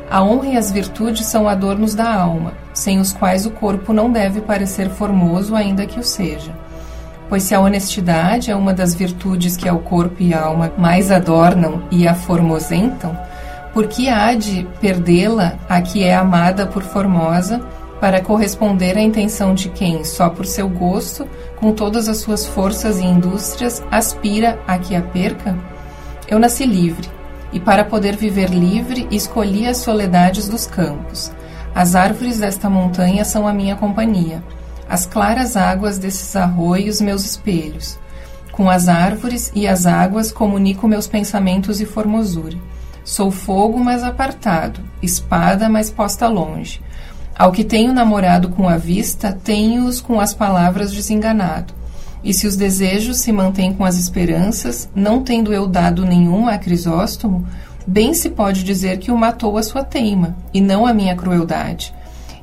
A 0.09 0.23
honra 0.23 0.47
e 0.47 0.57
as 0.57 0.71
virtudes 0.71 1.27
são 1.27 1.47
adornos 1.47 1.93
da 1.93 2.11
alma, 2.11 2.53
sem 2.73 2.99
os 2.99 3.13
quais 3.13 3.45
o 3.45 3.51
corpo 3.51 3.93
não 3.93 4.11
deve 4.11 4.41
parecer 4.41 4.89
formoso, 4.89 5.55
ainda 5.55 5.85
que 5.85 5.99
o 5.99 6.03
seja. 6.03 6.51
Pois 7.29 7.43
se 7.43 7.53
a 7.53 7.59
honestidade 7.59 8.49
é 8.49 8.55
uma 8.55 8.73
das 8.73 8.95
virtudes 8.95 9.55
que 9.55 9.69
ao 9.69 9.77
corpo 9.77 10.15
e 10.19 10.33
alma 10.33 10.73
mais 10.75 11.11
adornam 11.11 11.83
e 11.91 12.07
a 12.07 12.15
formosentam, 12.15 13.15
por 13.71 13.87
que 13.87 14.09
há 14.09 14.33
de 14.33 14.67
perdê-la 14.81 15.53
a 15.69 15.79
que 15.79 16.03
é 16.03 16.15
amada 16.15 16.65
por 16.65 16.81
formosa, 16.81 17.61
para 18.01 18.21
corresponder 18.21 18.97
à 18.97 19.01
intenção 19.01 19.53
de 19.53 19.69
quem, 19.69 20.03
só 20.03 20.29
por 20.29 20.45
seu 20.45 20.67
gosto, 20.67 21.27
com 21.57 21.71
todas 21.71 22.07
as 22.09 22.17
suas 22.17 22.47
forças 22.47 22.97
e 22.97 23.03
indústrias, 23.03 23.83
aspira 23.91 24.57
a 24.65 24.79
que 24.79 24.95
a 24.95 25.01
perca? 25.01 25.55
Eu 26.27 26.39
nasci 26.39 26.65
livre, 26.65 27.07
e 27.51 27.59
para 27.59 27.83
poder 27.83 28.15
viver 28.15 28.49
livre, 28.49 29.07
escolhi 29.11 29.67
as 29.67 29.77
soledades 29.77 30.47
dos 30.47 30.67
campos. 30.67 31.31
As 31.73 31.95
árvores 31.95 32.39
desta 32.39 32.69
montanha 32.69 33.23
são 33.23 33.47
a 33.47 33.53
minha 33.53 33.75
companhia 33.75 34.43
as 34.89 35.05
claras 35.05 35.55
águas 35.55 35.99
desses 35.99 36.35
arroios 36.35 36.99
meus 36.99 37.23
espelhos. 37.23 37.99
Com 38.51 38.69
as 38.69 38.89
árvores 38.89 39.51
e 39.53 39.67
as 39.67 39.85
águas 39.85 40.31
comunico 40.31 40.87
meus 40.87 41.07
pensamentos 41.07 41.79
e 41.79 41.85
formosura. 41.85 42.57
Sou 43.05 43.29
fogo, 43.29 43.77
mas 43.79 44.03
apartado, 44.03 44.81
espada, 45.01 45.69
mas 45.69 45.91
posta 45.91 46.27
longe. 46.27 46.81
Ao 47.37 47.51
que 47.51 47.63
tenho 47.63 47.93
namorado 47.93 48.49
com 48.49 48.67
a 48.67 48.77
vista, 48.77 49.31
tenho-os 49.31 50.01
com 50.01 50.19
as 50.19 50.33
palavras 50.33 50.91
desenganado. 50.91 51.73
E 52.23 52.33
se 52.33 52.47
os 52.47 52.55
desejos 52.55 53.17
se 53.17 53.31
mantêm 53.31 53.73
com 53.73 53.85
as 53.85 53.97
esperanças, 53.97 54.89
não 54.93 55.23
tendo 55.23 55.53
eu 55.53 55.65
dado 55.65 56.05
nenhum 56.05 56.47
a 56.47 56.57
Crisóstomo, 56.57 57.47
bem 57.87 58.13
se 58.13 58.29
pode 58.29 58.63
dizer 58.63 58.99
que 58.99 59.11
o 59.11 59.17
matou 59.17 59.57
a 59.57 59.63
sua 59.63 59.83
teima, 59.83 60.35
e 60.53 60.59
não 60.59 60.85
a 60.85 60.93
minha 60.93 61.15
crueldade. 61.15 61.93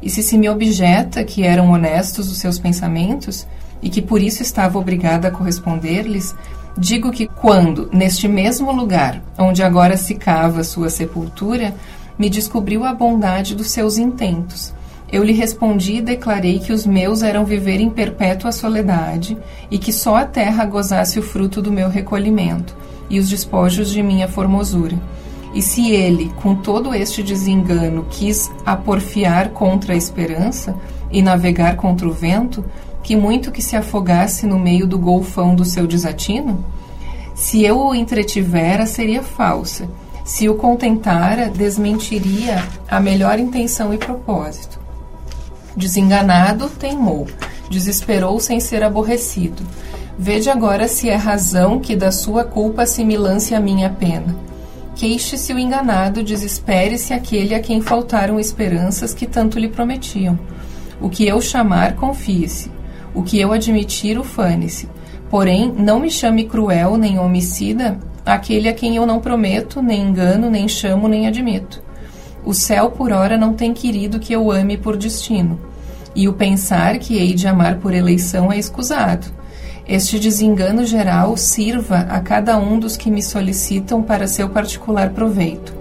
E 0.03 0.11
se 0.11 0.23
se 0.23 0.39
me 0.39 0.49
objeta 0.49 1.25
que 1.25 1.43
eram 1.43 1.71
honestos 1.71 2.31
os 2.31 2.39
seus 2.39 2.59
pensamentos 2.59 3.47
e 3.83 3.89
que 3.91 4.03
por 4.03 4.21
isso 4.23 4.43
estava 4.43 4.79
obrigada 4.79 5.29
a 5.29 5.31
corresponder-lhes, 5.31 6.35
digo 6.77 7.11
que 7.11 7.27
quando, 7.27 7.89
neste 7.93 8.29
mesmo 8.29 8.73
lugar 8.73 9.23
onde 9.39 9.63
agora 9.63 9.97
se 9.97 10.15
cava 10.15 10.65
sua 10.65 10.91
sepultura, 10.91 11.75
me 12.19 12.31
descobriu 12.31 12.85
a 12.85 12.95
bondade 12.95 13.55
dos 13.55 13.71
seus 13.71 13.99
intentos, 13.99 14.73
eu 15.13 15.23
lhe 15.23 15.33
respondi 15.33 15.97
e 15.97 16.03
declarei 16.03 16.59
que 16.59 16.73
os 16.73 16.85
meus 16.85 17.23
eram 17.23 17.45
viver 17.45 17.81
em 17.81 17.89
perpétua 17.89 18.51
soledade 18.51 19.39
e 19.71 19.79
que 19.79 19.93
só 19.93 20.17
a 20.17 20.25
terra 20.25 20.65
gozasse 20.65 21.19
o 21.19 21.23
fruto 21.23 21.63
do 21.63 21.71
meu 21.71 21.89
recolhimento, 21.89 22.77
e 23.09 23.19
os 23.19 23.29
despojos 23.29 23.91
de 23.91 24.03
minha 24.03 24.27
formosura. 24.27 24.99
E 25.55 25.63
se 25.63 25.91
ele, 25.91 26.33
com 26.43 26.57
todo 26.57 26.93
este 26.93 27.23
desengano, 27.23 28.07
quis 28.11 28.51
aporfiar 28.65 29.51
contra 29.51 29.95
a 29.95 29.97
esperança 29.97 30.77
e 31.11 31.23
navegar 31.23 31.77
contra 31.77 32.07
o 32.07 32.13
vento, 32.13 32.65
que 33.03 33.15
muito 33.15 33.53
que 33.53 33.63
se 33.63 33.77
afogasse 33.77 34.47
no 34.47 34.59
meio 34.59 34.87
do 34.87 34.99
golfão 34.99 35.55
do 35.55 35.65
seu 35.65 35.87
desatino? 35.87 36.65
Se 37.35 37.65
eu 37.65 37.79
o 37.79 37.95
entretivera, 37.95 38.87
seria 38.87 39.23
falsa. 39.23 39.89
Se 40.25 40.49
o 40.49 40.57
contentara, 40.57 41.49
desmentiria 41.49 42.67
a 42.89 42.99
melhor 42.99 43.39
intenção 43.39 43.95
e 43.95 43.99
propósito. 43.99 44.86
Desenganado, 45.77 46.69
teimou, 46.71 47.27
desesperou 47.69 48.41
sem 48.41 48.59
ser 48.61 48.83
aborrecido. 48.83 49.63
Vede 50.19 50.49
agora 50.49 50.89
se 50.89 51.11
é 51.11 51.15
razão 51.15 51.79
que 51.79 51.95
da 51.95 52.11
sua 52.11 52.45
culpa 52.45 52.83
assimilance 52.83 53.55
a 53.55 53.61
minha 53.61 53.91
pena. 53.91 54.35
Queixe-se 54.95 55.53
o 55.53 55.59
enganado, 55.59 56.23
desespere-se 56.23 57.13
aquele 57.13 57.55
a 57.55 57.61
quem 57.61 57.83
faltaram 57.83 58.41
esperanças 58.41 59.13
que 59.13 59.27
tanto 59.27 59.59
lhe 59.59 59.69
prometiam. 59.69 60.39
O 61.01 61.11
que 61.11 61.29
eu 61.29 61.41
chamar, 61.43 61.97
confie-se. 61.97 62.71
O 63.15 63.23
que 63.23 63.39
eu 63.39 63.53
admitir, 63.53 64.19
ufane-se. 64.19 64.89
Porém, 65.29 65.71
não 65.77 66.01
me 66.01 66.11
chame 66.11 66.45
cruel 66.45 66.97
nem 66.97 67.19
homicida 67.19 67.99
aquele 68.27 68.69
a 68.69 68.73
quem 68.73 68.97
eu 68.97 69.07
não 69.07 69.21
prometo, 69.21 69.81
nem 69.81 70.03
engano, 70.03 70.51
nem 70.51 70.67
chamo, 70.67 71.07
nem 71.07 71.29
admito. 71.29 71.86
O 72.47 72.55
céu, 72.55 72.91
por 72.91 73.13
ora, 73.13 73.37
não 73.37 73.53
tem 73.53 73.75
querido 73.75 74.19
que 74.19 74.33
eu 74.33 74.51
ame 74.51 74.79
por 74.79 74.97
destino. 74.97 75.61
E 76.15 76.27
o 76.27 76.33
pensar 76.33 76.99
que 76.99 77.19
hei 77.19 77.35
de 77.35 77.47
amar 77.47 77.77
por 77.77 77.93
eleição 77.93 78.51
é 78.51 78.59
escusado 78.59 79.27
este 79.89 80.19
desengano 80.19 80.85
geral 80.85 81.37
sirva 81.37 81.99
a 82.11 82.19
cada 82.19 82.59
um 82.59 82.77
dos 82.77 82.97
que 82.97 83.09
me 83.09 83.23
solicitam 83.23 84.03
para 84.03 84.27
seu 84.27 84.49
particular 84.49 85.11
proveito. 85.11 85.73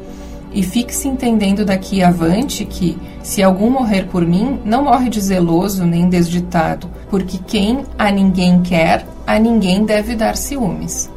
E 0.53 0.62
fique-se 0.62 1.07
entendendo 1.07 1.65
daqui 1.65 2.03
avante 2.03 2.65
que, 2.65 2.95
se 3.24 3.41
algum 3.41 3.72
morrer 3.72 4.05
por 4.05 4.24
mim, 4.24 4.60
não 4.63 4.84
morre 4.84 5.10
de 5.10 5.19
zeloso 5.19 5.86
nem 5.86 6.07
desditado, 6.07 6.88
porque 7.10 7.39
quem 7.48 7.84
a 7.98 8.12
ninguém 8.12 8.62
quer, 8.62 9.07
a 9.25 9.39
ninguém 9.39 9.84
deve 9.84 10.15
dar 10.15 10.38
ciúmes. 10.38 11.10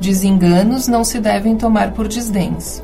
Desenganos 0.00 0.88
não 0.88 1.04
se 1.04 1.20
devem 1.20 1.56
tomar 1.56 1.92
por 1.92 2.08
desdéns. 2.08 2.82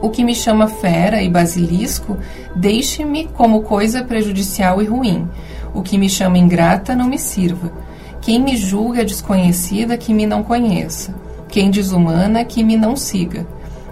O 0.00 0.10
que 0.10 0.24
me 0.24 0.34
chama 0.34 0.68
fera 0.68 1.22
e 1.22 1.28
basilisco, 1.28 2.16
deixe-me 2.54 3.26
como 3.26 3.62
coisa 3.62 4.04
prejudicial 4.04 4.80
e 4.80 4.86
ruim. 4.86 5.28
O 5.74 5.82
que 5.82 5.98
me 5.98 6.08
chama 6.08 6.38
ingrata, 6.38 6.94
não 6.94 7.06
me 7.06 7.18
sirva 7.18 7.72
quem 8.20 8.40
me 8.40 8.56
julga 8.56 9.06
desconhecida, 9.06 9.96
que 9.96 10.12
me 10.12 10.26
não 10.26 10.42
conheça. 10.42 11.14
Quem 11.48 11.70
desumana, 11.70 12.44
que 12.44 12.62
me 12.62 12.76
não 12.76 12.94
siga. 12.94 13.46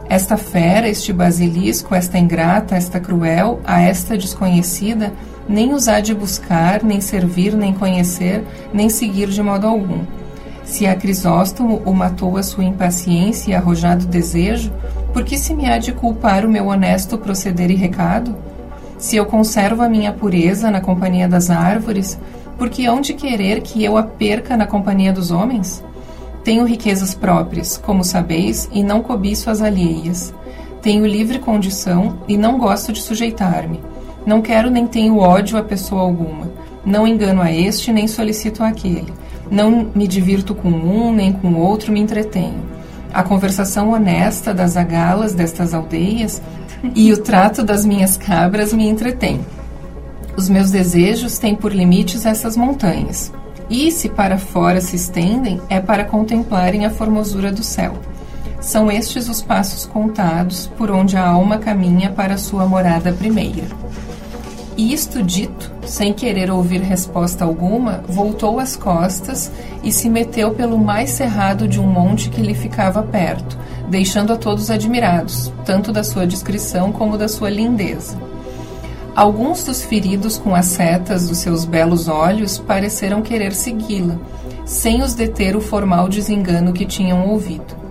Esta 0.09 0.37
fera, 0.37 0.89
este 0.89 1.13
basilisco, 1.13 1.95
esta 1.95 2.19
ingrata, 2.19 2.77
esta 2.77 3.01
cruel, 3.01 3.61
a 3.65 3.81
esta 3.81 4.17
desconhecida, 4.17 5.13
nem 5.49 5.73
os 5.73 5.89
há 5.89 6.01
de 6.01 6.15
buscar, 6.15 6.83
nem 6.83 7.01
servir, 7.01 7.55
nem 7.55 7.73
conhecer, 7.73 8.45
nem 8.75 8.91
seguir 8.91 9.29
de 9.29 9.43
modo 9.43 9.67
algum. 9.67 10.05
Se 10.65 10.87
a 10.87 10.95
Crisóstomo 10.95 11.81
o 11.87 11.95
matou 11.95 12.37
a 12.37 12.43
sua 12.43 12.65
impaciência 12.65 13.53
e 13.53 13.55
arrojado 13.55 14.07
desejo, 14.07 14.71
por 15.17 15.25
que 15.25 15.39
se 15.39 15.55
me 15.55 15.65
há 15.65 15.79
de 15.79 15.93
culpar 15.93 16.45
o 16.45 16.49
meu 16.49 16.67
honesto 16.67 17.17
proceder 17.17 17.71
e 17.71 17.75
recado? 17.75 18.37
Se 18.99 19.17
eu 19.17 19.25
conservo 19.25 19.83
a 19.83 19.89
minha 19.89 20.13
pureza 20.13 20.71
na 20.71 20.79
companhia 20.79 21.27
das 21.27 21.49
árvores, 21.49 22.19
porque 22.59 22.85
hão 22.85 23.01
de 23.01 23.15
querer 23.15 23.63
que 23.63 23.83
eu 23.83 23.97
a 23.97 24.03
perca 24.03 24.59
na 24.59 24.67
companhia 24.67 25.15
dos 25.15 25.31
homens? 25.31 25.83
Tenho 26.45 26.67
riquezas 26.67 27.15
próprias, 27.15 27.79
como 27.79 28.05
sabeis, 28.05 28.69
e 28.71 28.83
não 28.83 29.03
cobiço 29.03 29.49
as 29.49 29.63
alheias. 29.63 30.35
Tenho 30.83 31.07
livre 31.07 31.39
condição 31.39 32.19
e 32.29 32.37
não 32.37 32.59
gosto 32.59 32.93
de 32.93 33.01
sujeitar-me. 33.01 33.81
Não 34.27 34.43
quero 34.43 34.71
nem 34.71 34.87
tenho 34.87 35.17
ódio 35.17 35.57
a 35.57 35.63
pessoa 35.63 36.03
alguma. 36.03 36.53
Não 36.85 37.09
engano 37.09 37.41
a 37.41 37.51
este, 37.51 37.91
nem 37.91 38.07
solicito 38.07 38.63
aquele. 38.63 39.15
Não 39.51 39.91
me 39.95 40.07
divirto 40.07 40.55
com 40.55 40.69
um, 40.69 41.11
nem 41.11 41.33
com 41.33 41.55
outro 41.55 41.91
me 41.91 42.01
entretenho. 42.01 42.77
A 43.13 43.23
conversação 43.23 43.91
honesta 43.91 44.53
das 44.53 44.77
agalas 44.77 45.33
destas 45.33 45.73
aldeias 45.73 46.43
e 46.95 47.13
o 47.13 47.19
trato 47.19 47.63
das 47.63 47.85
minhas 47.85 48.17
cabras 48.17 48.73
me 48.73 48.87
entretêm. 48.87 49.41
Os 50.37 50.49
meus 50.49 50.71
desejos 50.71 51.39
têm 51.39 51.55
por 51.55 51.73
limites 51.73 52.27
essas 52.27 52.57
montanhas, 52.57 53.33
e 53.71 53.91
se 53.91 54.09
para 54.09 54.39
fora 54.39 54.81
se 54.81 54.97
estendem, 54.97 55.61
é 55.69 55.81
para 55.81 56.05
contemplarem 56.05 56.85
a 56.85 56.91
formosura 56.91 57.51
do 57.51 57.65
céu. 57.65 57.95
São 58.61 58.91
estes 58.91 59.29
os 59.29 59.41
passos 59.41 59.87
contados 59.87 60.67
por 60.77 60.91
onde 60.91 61.17
a 61.17 61.27
alma 61.27 61.59
caminha 61.59 62.11
para 62.11 62.37
sua 62.37 62.67
morada 62.67 63.13
primeira. 63.13 63.65
Isto 64.77 65.23
dito, 65.23 65.73
sem 65.87 66.13
querer 66.13 66.51
ouvir 66.51 66.81
resposta 66.81 67.45
alguma, 67.45 68.03
voltou 68.09 68.59
as 68.59 68.77
costas 68.77 69.51
e 69.83 69.93
se 69.93 70.11
meteu 70.11 70.53
pelo 70.53 70.79
mais 70.79 71.11
cerrado 71.11 71.67
de 71.67 71.81
um 71.81 71.87
monte 71.87 72.29
que 72.29 72.43
lhe 72.43 72.55
ficava 72.55 73.03
perto, 73.03 73.57
deixando 73.89 74.33
a 74.33 74.37
todos 74.37 74.71
admirados, 74.71 75.53
tanto 75.65 75.93
da 75.93 76.05
sua 76.05 76.27
discrição 76.27 76.93
como 76.93 77.17
da 77.17 77.29
sua 77.29 77.51
lindeza. 77.51 78.19
Alguns 79.15 79.65
dos 79.65 79.83
feridos 79.83 80.37
com 80.37 80.55
as 80.55 80.67
setas 80.67 81.29
dos 81.29 81.39
seus 81.39 81.65
belos 81.65 82.07
olhos 82.07 82.59
pareceram 82.59 83.23
querer 83.23 83.55
segui-la, 83.55 84.17
sem 84.67 85.03
os 85.03 85.15
deter 85.15 85.57
o 85.57 85.61
formal 85.61 86.09
desengano 86.09 86.73
que 86.73 86.85
tinham 86.85 87.27
ouvido. 87.27 87.87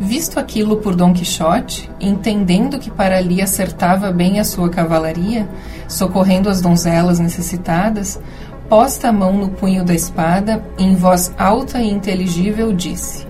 Visto 0.00 0.40
aquilo 0.40 0.78
por 0.78 0.96
Dom 0.96 1.12
Quixote, 1.12 1.90
entendendo 2.00 2.78
que 2.78 2.90
para 2.90 3.18
ali 3.18 3.42
acertava 3.42 4.10
bem 4.10 4.40
a 4.40 4.44
sua 4.44 4.70
cavalaria, 4.70 5.46
socorrendo 5.90 6.48
as 6.48 6.60
donzelas 6.60 7.18
necessitadas, 7.18 8.20
posta 8.68 9.08
a 9.08 9.12
mão 9.12 9.32
no 9.32 9.50
punho 9.50 9.84
da 9.84 9.92
espada, 9.92 10.64
em 10.78 10.94
voz 10.94 11.34
alta 11.36 11.80
e 11.80 11.90
inteligível 11.90 12.72
disse: 12.72 13.26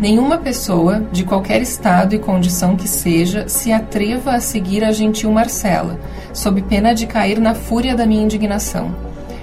Nenhuma 0.00 0.38
pessoa, 0.38 1.04
de 1.12 1.22
qualquer 1.22 1.60
estado 1.60 2.14
e 2.14 2.18
condição 2.18 2.74
que 2.74 2.88
seja, 2.88 3.46
se 3.46 3.70
atreva 3.70 4.32
a 4.32 4.40
seguir 4.40 4.82
a 4.82 4.90
gentil 4.90 5.30
Marcela, 5.30 6.00
sob 6.32 6.62
pena 6.62 6.94
de 6.94 7.06
cair 7.06 7.38
na 7.38 7.54
fúria 7.54 7.94
da 7.94 8.06
minha 8.06 8.22
indignação. 8.24 8.94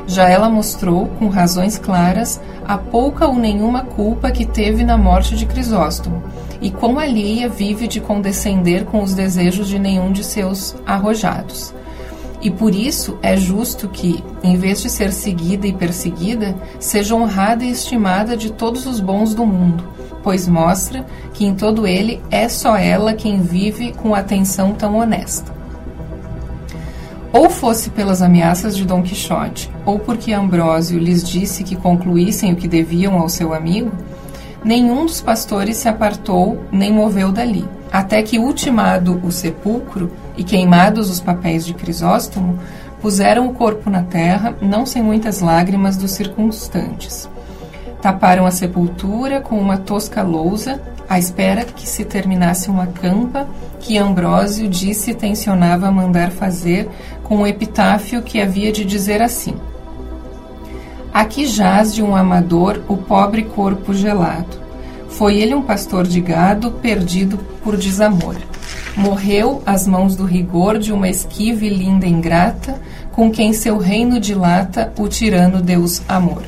Já 0.08 0.28
ela 0.28 0.50
mostrou, 0.50 1.06
com 1.20 1.28
razões 1.28 1.78
claras, 1.78 2.42
a 2.68 2.80
pouca 2.80 3.28
ou 3.28 3.36
nenhuma 3.36 3.84
culpa 3.84 4.32
que 4.32 4.44
teve 4.44 4.84
na 4.84 4.98
morte 4.98 5.36
de 5.36 5.46
Crisóstomo, 5.46 6.24
e 6.60 6.72
quão 6.72 6.98
alheia 6.98 7.48
vive 7.48 7.88
de 7.88 8.02
condescender 8.02 8.86
com 8.86 9.04
os 9.04 9.14
desejos 9.14 9.68
de 9.68 9.78
nenhum 9.78 10.12
de 10.12 10.24
seus 10.24 10.76
arrojados. 10.84 11.76
E 12.42 12.50
por 12.50 12.74
isso 12.74 13.18
é 13.22 13.36
justo 13.36 13.90
que, 13.90 14.24
em 14.44 14.56
vez 14.56 14.82
de 14.82 14.90
ser 14.90 15.12
seguida 15.12 15.68
e 15.68 15.74
perseguida, 15.74 16.56
seja 16.80 17.16
honrada 17.16 17.66
e 17.66 17.72
estimada 17.72 18.38
de 18.38 18.52
todos 18.52 18.86
os 18.86 19.00
bons 19.00 19.34
do 19.34 19.46
mundo 19.46 20.00
pois 20.24 20.48
mostra 20.48 21.06
que 21.34 21.46
em 21.46 21.56
todo 21.56 21.88
ele 21.88 22.22
é 22.30 22.48
só 22.50 22.76
ela 22.76 23.14
quem 23.14 23.42
vive 23.42 23.94
com 23.94 24.14
atenção 24.14 24.74
tão 24.74 24.98
honesta. 24.98 25.54
Ou 27.32 27.50
fosse 27.50 27.92
pelas 27.92 28.22
ameaças 28.22 28.76
de 28.76 28.86
Dom 28.86 29.04
Quixote, 29.04 29.72
ou 29.86 30.00
porque 30.00 30.34
Ambrósio 30.34 30.98
lhes 30.98 31.24
disse 31.24 31.64
que 31.64 31.76
concluíssem 31.76 32.52
o 32.52 32.56
que 32.56 32.68
deviam 32.68 33.20
ao 33.20 33.30
seu 33.30 33.54
amigo, 33.54 33.92
nenhum 34.64 35.06
dos 35.06 35.22
pastores 35.22 35.78
se 35.78 35.88
apartou 35.88 36.64
nem 36.72 36.92
moveu 36.92 37.32
dali, 37.32 37.66
até 37.92 38.22
que, 38.22 38.38
ultimado 38.38 39.20
o 39.24 39.32
sepulcro 39.32 40.12
e 40.38 40.44
queimados 40.44 41.10
os 41.10 41.20
papéis 41.20 41.66
de 41.66 41.74
Crisóstomo, 41.74 42.60
puseram 43.02 43.48
o 43.48 43.54
corpo 43.54 43.90
na 43.90 44.04
terra, 44.04 44.56
não 44.62 44.86
sem 44.86 45.02
muitas 45.02 45.40
lágrimas 45.40 45.98
dos 45.98 46.12
circunstantes. 46.12 47.30
Taparam 48.02 48.46
a 48.46 48.52
sepultura 48.52 49.42
com 49.42 49.58
uma 49.58 49.78
tosca 49.78 50.22
lousa, 50.22 50.82
à 51.10 51.18
espera 51.18 51.66
que 51.66 51.90
se 51.90 52.06
terminasse 52.06 52.70
uma 52.70 52.88
campa 52.88 53.48
que 53.80 53.98
Ambrósio 53.98 54.68
disse 54.68 55.14
tensionava 55.14 55.92
mandar 55.92 56.32
fazer 56.32 56.88
com 57.24 57.38
um 57.38 57.48
epitáfio 57.48 58.22
que 58.22 58.40
havia 58.40 58.72
de 58.72 58.86
dizer 58.86 59.22
assim: 59.22 59.56
Aqui 61.14 61.46
jaz 61.46 61.94
de 61.94 62.04
um 62.04 62.16
amador 62.16 62.82
o 62.88 62.96
pobre 62.96 63.44
corpo 63.44 63.94
gelado. 63.94 64.69
Foi 65.10 65.38
ele 65.38 65.54
um 65.54 65.62
pastor 65.62 66.08
de 66.08 66.22
gado 66.22 66.72
perdido 66.72 67.38
por 67.64 67.76
desamor. 67.76 68.36
Morreu 68.96 69.62
às 69.66 69.88
mãos 69.88 70.16
do 70.16 70.24
rigor 70.24 70.78
de 70.78 70.94
uma 70.94 71.10
esquiva 71.10 71.66
e 71.66 71.70
linda 71.70 72.08
ingrata, 72.08 72.80
com 73.12 73.30
quem 73.30 73.52
seu 73.52 73.78
reino 73.78 74.20
dilata 74.20 74.94
o 74.98 75.08
tirano 75.08 75.62
Deus 75.62 76.02
amor. 76.08 76.44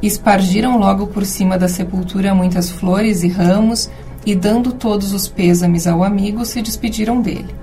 Espargiram 0.00 0.78
logo 0.78 1.08
por 1.08 1.26
cima 1.26 1.58
da 1.58 1.68
sepultura 1.68 2.34
muitas 2.34 2.70
flores 2.70 3.22
e 3.22 3.28
ramos, 3.28 3.90
e 4.24 4.34
dando 4.34 4.72
todos 4.72 5.12
os 5.12 5.28
pêsames 5.28 5.86
ao 5.86 6.04
amigo, 6.04 6.44
se 6.44 6.62
despediram 6.62 7.20
dele. 7.20 7.54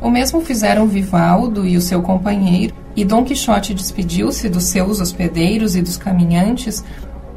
O 0.00 0.08
mesmo 0.08 0.40
fizeram 0.40 0.86
Vivaldo 0.86 1.66
e 1.66 1.76
o 1.76 1.80
seu 1.80 2.00
companheiro, 2.00 2.74
e 2.96 3.04
Dom 3.04 3.24
Quixote 3.24 3.74
despediu-se 3.74 4.48
dos 4.48 4.64
seus 4.64 5.00
hospedeiros 5.00 5.76
e 5.76 5.82
dos 5.82 5.96
caminhantes, 5.96 6.84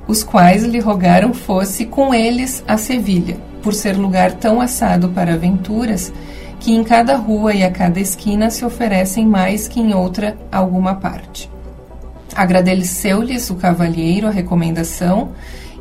os 0.08 0.24
quais 0.24 0.64
lhe 0.64 0.80
rogaram 0.80 1.34
fosse 1.34 1.86
com 1.86 2.14
eles 2.14 2.64
a 2.68 2.78
Sevilha, 2.78 3.38
por 3.62 3.74
ser 3.74 3.98
lugar 3.98 4.34
tão 4.34 4.60
assado 4.60 5.10
para 5.10 5.34
aventuras, 5.34 6.12
que 6.60 6.74
em 6.74 6.84
cada 6.84 7.16
rua 7.16 7.54
e 7.54 7.64
a 7.64 7.72
cada 7.72 8.00
esquina 8.00 8.50
se 8.50 8.64
oferecem 8.64 9.26
mais 9.26 9.68
que 9.68 9.80
em 9.80 9.94
outra 9.94 10.38
alguma 10.52 10.96
parte. 10.96 11.50
Agradeceu-lhes 12.36 13.50
o 13.50 13.56
cavalheiro 13.56 14.28
a 14.28 14.32
recomendação 14.32 15.32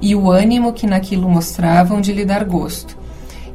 e 0.00 0.14
o 0.14 0.30
ânimo 0.30 0.72
que 0.72 0.86
naquilo 0.86 1.28
mostravam 1.28 2.00
de 2.00 2.12
lhe 2.12 2.24
dar 2.24 2.44
gosto, 2.44 2.98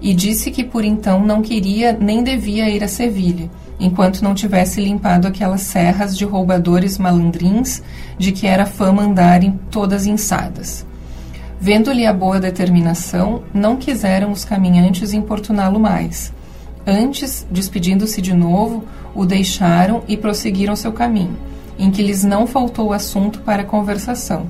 e 0.01 0.13
disse 0.13 0.51
que 0.51 0.63
por 0.63 0.85
então 0.85 1.25
não 1.25 1.41
queria 1.41 1.91
nem 1.93 2.23
devia 2.23 2.69
ir 2.69 2.83
a 2.83 2.87
Sevilha, 2.87 3.49
enquanto 3.79 4.21
não 4.21 4.33
tivesse 4.33 4.81
limpado 4.81 5.27
aquelas 5.27 5.61
serras 5.61 6.17
de 6.17 6.25
roubadores 6.25 6.97
malandrins 6.97 7.81
de 8.17 8.31
que 8.31 8.47
era 8.47 8.65
fama 8.65 9.03
andar 9.03 9.43
em 9.43 9.51
todas 9.69 10.05
insadas. 10.05 10.85
Vendo-lhe 11.59 12.05
a 12.05 12.13
boa 12.13 12.39
determinação, 12.39 13.43
não 13.53 13.77
quiseram 13.77 14.31
os 14.31 14.45
caminhantes 14.45 15.13
importuná-lo 15.13 15.79
mais. 15.79 16.31
Antes, 16.85 17.45
despedindo-se 17.51 18.21
de 18.21 18.33
novo, 18.33 18.85
o 19.13 19.25
deixaram 19.25 20.03
e 20.07 20.15
prosseguiram 20.15 20.75
seu 20.75 20.91
caminho, 20.91 21.35
em 21.77 21.91
que 21.91 22.03
lhes 22.03 22.23
não 22.23 22.47
faltou 22.47 22.93
assunto 22.93 23.41
para 23.41 23.63
conversação, 23.63 24.49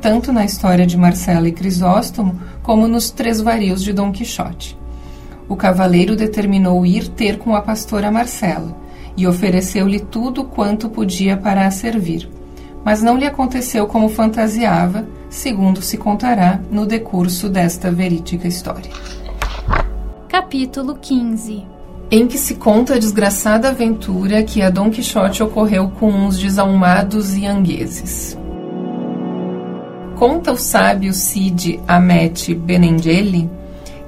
tanto 0.00 0.32
na 0.32 0.44
história 0.44 0.86
de 0.86 0.96
Marcela 0.96 1.48
e 1.48 1.52
Crisóstomo, 1.52 2.40
como 2.62 2.88
nos 2.88 3.10
três 3.10 3.40
varios 3.40 3.82
de 3.82 3.92
Dom 3.92 4.10
Quixote 4.10 4.76
o 5.48 5.56
cavaleiro 5.56 6.16
determinou 6.16 6.84
ir 6.84 7.08
ter 7.08 7.38
com 7.38 7.54
a 7.54 7.62
pastora 7.62 8.10
Marcela 8.10 8.76
e 9.16 9.26
ofereceu-lhe 9.26 10.00
tudo 10.00 10.44
quanto 10.44 10.88
podia 10.88 11.36
para 11.36 11.66
a 11.66 11.70
servir. 11.70 12.28
Mas 12.84 13.02
não 13.02 13.16
lhe 13.16 13.24
aconteceu 13.24 13.86
como 13.86 14.08
fantasiava, 14.08 15.06
segundo 15.28 15.80
se 15.82 15.96
contará 15.96 16.60
no 16.70 16.86
decurso 16.86 17.48
desta 17.48 17.90
verídica 17.90 18.46
história. 18.46 18.90
Capítulo 20.28 20.96
15 20.96 21.64
Em 22.10 22.26
que 22.26 22.38
se 22.38 22.56
conta 22.56 22.94
a 22.94 22.98
desgraçada 22.98 23.70
aventura 23.70 24.42
que 24.42 24.62
a 24.62 24.70
Dom 24.70 24.90
Quixote 24.90 25.42
ocorreu 25.42 25.90
com 25.98 26.10
uns 26.10 26.38
desalmados 26.38 27.36
iangueses. 27.36 28.38
Conta 30.14 30.52
o 30.52 30.56
sábio 30.56 31.12
Cid 31.12 31.80
Amete 31.86 32.54
Benengeli 32.54 33.50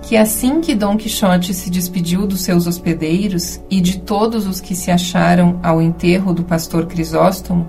que 0.03 0.17
assim 0.17 0.61
que 0.61 0.75
Dom 0.75 0.97
Quixote 0.97 1.53
se 1.53 1.71
despediu 1.71 2.27
dos 2.27 2.41
seus 2.41 2.67
hospedeiros 2.67 3.61
e 3.71 3.81
de 3.81 3.99
todos 3.99 4.47
os 4.47 4.61
que 4.61 4.75
se 4.75 4.91
acharam 4.91 5.59
ao 5.63 5.83
enterro 5.83 6.33
do 6.33 6.45
pastor 6.45 6.87
Crisóstomo, 6.87 7.69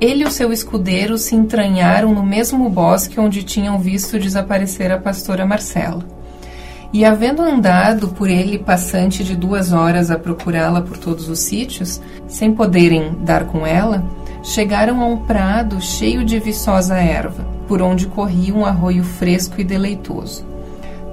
ele 0.00 0.24
e 0.24 0.26
o 0.26 0.30
seu 0.30 0.52
escudeiro 0.52 1.18
se 1.18 1.34
entranharam 1.34 2.14
no 2.14 2.22
mesmo 2.22 2.68
bosque 2.70 3.20
onde 3.20 3.42
tinham 3.42 3.78
visto 3.78 4.18
desaparecer 4.18 4.90
a 4.90 4.98
pastora 4.98 5.44
Marcela. 5.44 6.04
E 6.92 7.04
havendo 7.04 7.42
andado 7.42 8.08
por 8.08 8.28
ele 8.28 8.58
passante 8.58 9.22
de 9.22 9.36
duas 9.36 9.72
horas 9.72 10.10
a 10.10 10.18
procurá-la 10.18 10.80
por 10.80 10.98
todos 10.98 11.28
os 11.28 11.38
sítios, 11.38 12.00
sem 12.26 12.52
poderem 12.52 13.14
dar 13.20 13.44
com 13.44 13.66
ela, 13.66 14.04
chegaram 14.42 15.00
a 15.00 15.06
um 15.06 15.18
prado 15.18 15.80
cheio 15.80 16.24
de 16.24 16.38
viçosa 16.40 16.96
erva, 16.96 17.44
por 17.68 17.80
onde 17.80 18.06
corria 18.06 18.54
um 18.54 18.64
arroio 18.64 19.04
fresco 19.04 19.60
e 19.60 19.64
deleitoso 19.64 20.49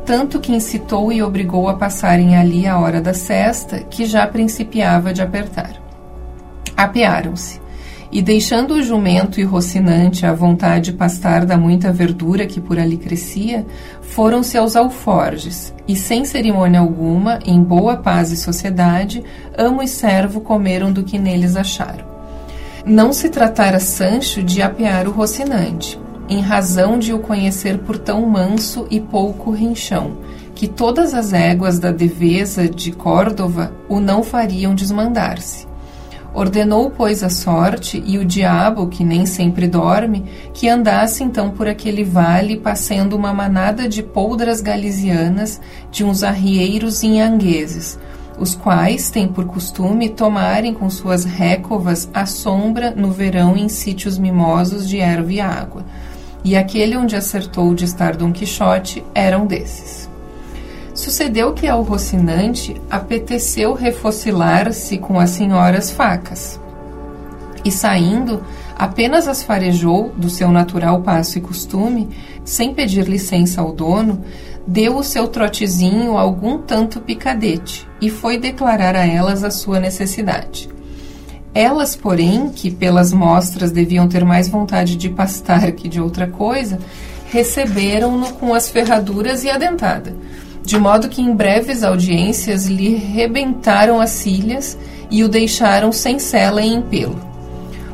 tanto 0.07 0.39
que 0.39 0.53
incitou 0.53 1.11
e 1.11 1.21
obrigou 1.21 1.67
a 1.67 1.73
passarem 1.73 2.37
ali 2.37 2.65
a 2.65 2.79
hora 2.79 3.01
da 3.01 3.13
cesta, 3.13 3.79
que 3.79 4.05
já 4.05 4.25
principiava 4.25 5.13
de 5.13 5.21
apertar. 5.21 5.73
Apearam-se, 6.77 7.59
e 8.09 8.21
deixando 8.21 8.75
o 8.75 8.81
jumento 8.81 9.37
e 9.37 9.43
Rocinante 9.43 10.25
à 10.25 10.31
vontade 10.31 10.93
pastar 10.93 11.45
da 11.45 11.57
muita 11.57 11.91
verdura 11.91 12.45
que 12.45 12.61
por 12.61 12.79
ali 12.79 12.95
crescia, 12.95 13.65
foram-se 13.99 14.57
aos 14.57 14.77
alforges, 14.77 15.73
e 15.85 15.93
sem 15.93 16.23
cerimônia 16.23 16.79
alguma, 16.79 17.39
em 17.45 17.61
boa 17.61 17.97
paz 17.97 18.31
e 18.31 18.37
sociedade, 18.37 19.21
amo 19.57 19.83
e 19.83 19.89
servo 19.89 20.39
comeram 20.39 20.89
do 20.89 21.03
que 21.03 21.19
neles 21.19 21.57
acharam. 21.57 22.05
Não 22.85 23.11
se 23.11 23.27
tratara 23.27 23.77
Sancho 23.77 24.41
de 24.41 24.61
apear 24.61 25.05
o 25.05 25.11
Rocinante, 25.11 25.99
em 26.29 26.41
razão 26.41 26.99
de 26.99 27.13
o 27.13 27.19
conhecer 27.19 27.77
por 27.79 27.97
tão 27.97 28.25
manso 28.25 28.85
e 28.89 28.99
pouco 28.99 29.51
rinchão, 29.51 30.17
que 30.53 30.67
todas 30.67 31.13
as 31.13 31.33
éguas 31.33 31.79
da 31.79 31.91
devesa 31.91 32.67
de 32.67 32.91
Córdova 32.91 33.71
o 33.87 33.99
não 33.99 34.23
fariam 34.23 34.75
desmandar-se. 34.75 35.67
Ordenou, 36.33 36.91
pois, 36.91 37.23
a 37.23 37.29
sorte 37.29 38.03
e 38.05 38.17
o 38.17 38.25
diabo, 38.25 38.87
que 38.87 39.03
nem 39.03 39.25
sempre 39.25 39.67
dorme, 39.67 40.25
que 40.53 40.67
andasse 40.67 41.23
então 41.23 41.49
por 41.49 41.67
aquele 41.67 42.03
vale, 42.03 42.57
passando 42.57 43.15
uma 43.15 43.33
manada 43.33 43.87
de 43.87 44.03
poldras 44.03 44.61
galisianas 44.61 45.59
de 45.89 46.03
uns 46.03 46.23
arrieiros 46.23 47.01
inhangueses, 47.01 47.97
os 48.37 48.53
quais 48.53 49.09
têm 49.09 49.27
por 49.27 49.45
costume 49.45 50.09
tomarem 50.09 50.73
com 50.73 50.89
suas 50.89 51.23
récovas 51.23 52.07
a 52.13 52.25
sombra 52.27 52.91
no 52.91 53.11
verão 53.11 53.57
em 53.57 53.67
sítios 53.67 54.19
mimosos 54.19 54.87
de 54.87 54.99
erva 54.99 55.33
e 55.33 55.41
água 55.41 55.85
e 56.43 56.55
aquele 56.55 56.95
onde 56.95 57.15
acertou 57.15 57.73
de 57.73 57.85
estar 57.85 58.15
Dom 58.15 58.31
Quixote 58.31 59.03
era 59.13 59.37
um 59.37 59.45
desses. 59.45 60.09
Sucedeu 60.93 61.53
que 61.53 61.67
ao 61.67 61.83
Rocinante 61.83 62.75
apeteceu 62.89 63.73
refocilar-se 63.73 64.97
com 64.97 65.19
as 65.19 65.29
senhoras 65.31 65.91
facas. 65.91 66.59
E 67.63 67.71
saindo, 67.71 68.43
apenas 68.75 69.27
as 69.27 69.43
farejou 69.43 70.09
do 70.15 70.29
seu 70.29 70.51
natural 70.51 71.01
passo 71.01 71.37
e 71.37 71.41
costume, 71.41 72.09
sem 72.43 72.73
pedir 72.73 73.07
licença 73.07 73.61
ao 73.61 73.73
dono, 73.73 74.23
deu 74.65 74.97
o 74.97 75.03
seu 75.03 75.27
trotezinho 75.27 76.17
algum 76.17 76.57
tanto 76.57 76.99
picadete 76.99 77.87
e 78.01 78.09
foi 78.09 78.37
declarar 78.37 78.95
a 78.95 79.05
elas 79.05 79.43
a 79.43 79.51
sua 79.51 79.79
necessidade. 79.79 80.69
Elas, 81.57 81.95
porém, 81.95 82.49
que 82.49 82.69
pelas 82.69 83.11
mostras 83.11 83.71
deviam 83.71 84.07
ter 84.07 84.23
mais 84.23 84.47
vontade 84.47 84.95
de 84.95 85.09
pastar 85.09 85.71
que 85.71 85.89
de 85.89 85.99
outra 85.99 86.27
coisa, 86.27 86.77
receberam-no 87.31 88.33
com 88.33 88.53
as 88.53 88.69
ferraduras 88.69 89.43
e 89.43 89.49
a 89.49 89.57
dentada, 89.57 90.15
de 90.63 90.77
modo 90.77 91.09
que 91.09 91.19
em 91.19 91.35
breves 91.35 91.83
audiências 91.83 92.67
lhe 92.67 92.93
rebentaram 92.93 93.99
as 93.99 94.11
cilhas 94.11 94.77
e 95.09 95.23
o 95.23 95.27
deixaram 95.27 95.91
sem 95.91 96.19
cela 96.19 96.61
e 96.61 96.71
em 96.71 96.79
pelo. 96.79 97.19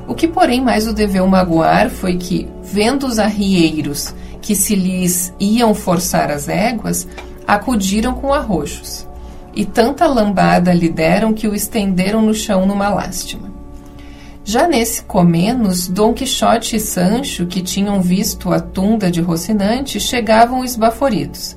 O 0.10 0.14
que, 0.14 0.28
porém, 0.28 0.60
mais 0.60 0.86
o 0.86 0.92
deveu 0.92 1.26
magoar 1.26 1.90
foi 1.90 2.18
que, 2.18 2.50
vendo 2.62 3.08
os 3.08 3.18
arrieiros 3.18 4.14
que 4.42 4.56
se 4.56 4.76
lhes 4.76 5.34
iam 5.40 5.74
forçar 5.74 6.30
as 6.30 6.50
éguas, 6.50 7.08
acudiram 7.48 8.14
com 8.14 8.34
arroxos. 8.34 9.08
E 9.56 9.64
tanta 9.64 10.06
lambada 10.06 10.74
lhe 10.74 10.90
deram 10.90 11.32
que 11.32 11.48
o 11.48 11.56
estenderam 11.56 12.22
no 12.22 12.34
chão 12.34 12.66
numa 12.66 12.90
lástima. 12.90 13.53
Já 14.46 14.68
nesse 14.68 15.04
Comenos, 15.04 15.88
Dom 15.88 16.14
Quixote 16.14 16.76
e 16.76 16.80
Sancho, 16.80 17.46
que 17.46 17.62
tinham 17.62 18.02
visto 18.02 18.52
a 18.52 18.60
tunda 18.60 19.10
de 19.10 19.22
Rocinante, 19.22 20.02
chegavam 20.02 20.66
esbaforidos. 20.66 21.56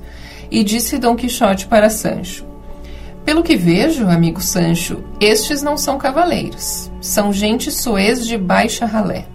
E 0.49 0.63
disse 0.63 0.97
Dom 0.97 1.15
Quixote 1.15 1.67
para 1.67 1.89
Sancho: 1.89 2.45
Pelo 3.25 3.43
que 3.43 3.57
vejo, 3.57 4.07
amigo 4.07 4.41
Sancho, 4.41 5.03
estes 5.19 5.61
não 5.61 5.77
são 5.77 5.97
cavaleiros, 5.97 6.89
são 7.01 7.33
gente 7.33 7.69
soez 7.71 8.25
de 8.25 8.37
baixa 8.37 8.85
ralé. 8.85 9.25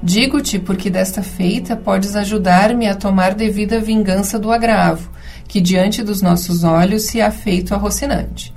Digo-te 0.00 0.60
porque 0.60 0.88
desta 0.88 1.22
feita 1.22 1.76
podes 1.76 2.14
ajudar-me 2.14 2.86
a 2.88 2.94
tomar 2.94 3.34
devida 3.34 3.80
vingança 3.80 4.38
do 4.38 4.52
agravo, 4.52 5.10
que 5.48 5.60
diante 5.60 6.04
dos 6.04 6.22
nossos 6.22 6.62
olhos 6.62 7.02
se 7.02 7.20
há 7.20 7.32
feito 7.32 7.74
a 7.74 7.76
Rocinante. 7.76 8.54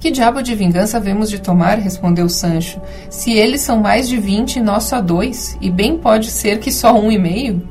Que 0.00 0.12
diabo 0.12 0.42
de 0.42 0.54
vingança 0.54 0.96
havemos 0.96 1.28
de 1.28 1.40
tomar? 1.40 1.76
respondeu 1.78 2.28
Sancho. 2.28 2.80
Se 3.10 3.32
eles 3.32 3.62
são 3.62 3.80
mais 3.80 4.08
de 4.08 4.16
vinte 4.16 4.60
nós 4.60 4.84
só 4.84 5.00
dois, 5.00 5.58
e 5.60 5.68
bem 5.68 5.98
pode 5.98 6.30
ser 6.30 6.60
que 6.60 6.70
só 6.70 6.96
um 6.96 7.10
e 7.10 7.18
meio. 7.18 7.66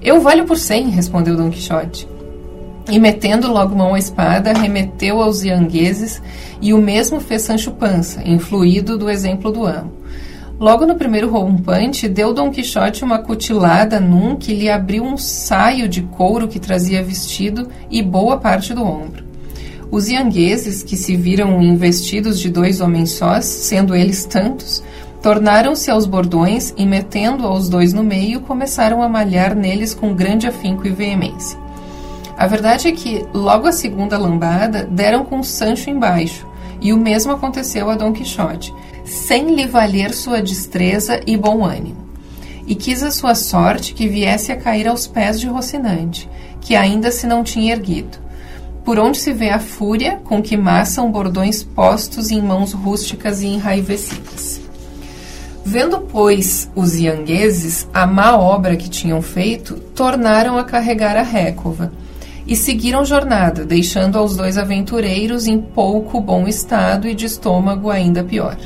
Eu 0.00 0.20
valho 0.20 0.44
por 0.44 0.56
cem, 0.56 0.90
respondeu 0.90 1.36
Dom 1.36 1.50
Quixote. 1.50 2.06
E 2.88 3.00
metendo 3.00 3.52
logo 3.52 3.74
mão 3.74 3.94
à 3.94 3.98
espada, 3.98 4.52
remeteu 4.52 5.20
aos 5.20 5.42
iangueses, 5.42 6.22
e 6.62 6.72
o 6.72 6.78
mesmo 6.78 7.18
fez 7.18 7.42
Sancho 7.42 7.72
Pança, 7.72 8.22
influído 8.24 8.96
do 8.96 9.10
exemplo 9.10 9.50
do 9.50 9.66
amo. 9.66 9.92
Logo 10.60 10.86
no 10.86 10.94
primeiro 10.94 11.28
rompante, 11.28 12.08
deu 12.08 12.32
Dom 12.32 12.48
Quixote 12.52 13.02
uma 13.02 13.18
cutilada 13.18 13.98
num 13.98 14.36
que 14.36 14.54
lhe 14.54 14.70
abriu 14.70 15.02
um 15.02 15.16
saio 15.16 15.88
de 15.88 16.02
couro 16.02 16.46
que 16.46 16.60
trazia 16.60 17.02
vestido 17.02 17.68
e 17.90 18.00
boa 18.00 18.36
parte 18.36 18.72
do 18.72 18.84
ombro. 18.84 19.25
Os 19.90 20.08
iangueses, 20.08 20.82
que 20.82 20.96
se 20.96 21.16
viram 21.16 21.62
investidos 21.62 22.40
de 22.40 22.50
dois 22.50 22.80
homens 22.80 23.10
sós, 23.12 23.44
sendo 23.44 23.94
eles 23.94 24.24
tantos, 24.24 24.82
tornaram-se 25.22 25.90
aos 25.90 26.06
bordões 26.06 26.74
e, 26.76 26.84
metendo 26.84 27.46
aos 27.46 27.68
dois 27.68 27.92
no 27.92 28.02
meio, 28.02 28.40
começaram 28.40 29.02
a 29.02 29.08
malhar 29.08 29.54
neles 29.54 29.94
com 29.94 30.14
grande 30.14 30.46
afinco 30.46 30.86
e 30.86 30.90
veemência. 30.90 31.58
A 32.36 32.46
verdade 32.46 32.88
é 32.88 32.92
que, 32.92 33.24
logo 33.32 33.66
a 33.66 33.72
segunda 33.72 34.18
lambada, 34.18 34.84
deram 34.84 35.24
com 35.24 35.42
Sancho 35.42 35.88
embaixo, 35.88 36.46
e 36.80 36.92
o 36.92 36.98
mesmo 36.98 37.32
aconteceu 37.32 37.88
a 37.88 37.94
Dom 37.94 38.12
Quixote, 38.12 38.74
sem 39.04 39.54
lhe 39.54 39.66
valer 39.66 40.12
sua 40.12 40.42
destreza 40.42 41.20
e 41.26 41.36
bom 41.36 41.64
ânimo. 41.64 42.06
e 42.66 42.74
quis 42.74 43.02
a 43.02 43.10
sua 43.10 43.34
sorte 43.34 43.94
que 43.94 44.08
viesse 44.08 44.50
a 44.50 44.56
cair 44.56 44.88
aos 44.88 45.06
pés 45.06 45.40
de 45.40 45.46
Rocinante, 45.46 46.28
que 46.60 46.74
ainda 46.74 47.12
se 47.12 47.26
não 47.26 47.44
tinha 47.44 47.72
erguido. 47.72 48.18
Por 48.86 49.00
onde 49.00 49.18
se 49.18 49.32
vê 49.32 49.50
a 49.50 49.58
fúria 49.58 50.20
com 50.22 50.40
que 50.40 50.56
maçam 50.56 51.10
bordões 51.10 51.64
postos 51.64 52.30
em 52.30 52.40
mãos 52.40 52.72
rústicas 52.72 53.42
e 53.42 53.46
enraivecidas. 53.48 54.60
Vendo, 55.64 56.02
pois, 56.02 56.70
os 56.76 56.94
iangueses 56.94 57.88
a 57.92 58.06
má 58.06 58.36
obra 58.38 58.76
que 58.76 58.88
tinham 58.88 59.20
feito, 59.20 59.74
tornaram 59.74 60.56
a 60.56 60.62
carregar 60.62 61.16
a 61.16 61.22
récova 61.22 61.92
e 62.46 62.54
seguiram 62.54 63.04
jornada, 63.04 63.64
deixando 63.64 64.16
aos 64.16 64.36
dois 64.36 64.56
aventureiros 64.56 65.48
em 65.48 65.60
pouco 65.60 66.20
bom 66.20 66.46
estado 66.46 67.08
e 67.08 67.14
de 67.16 67.26
estômago 67.26 67.90
ainda 67.90 68.22
pior. 68.22 68.56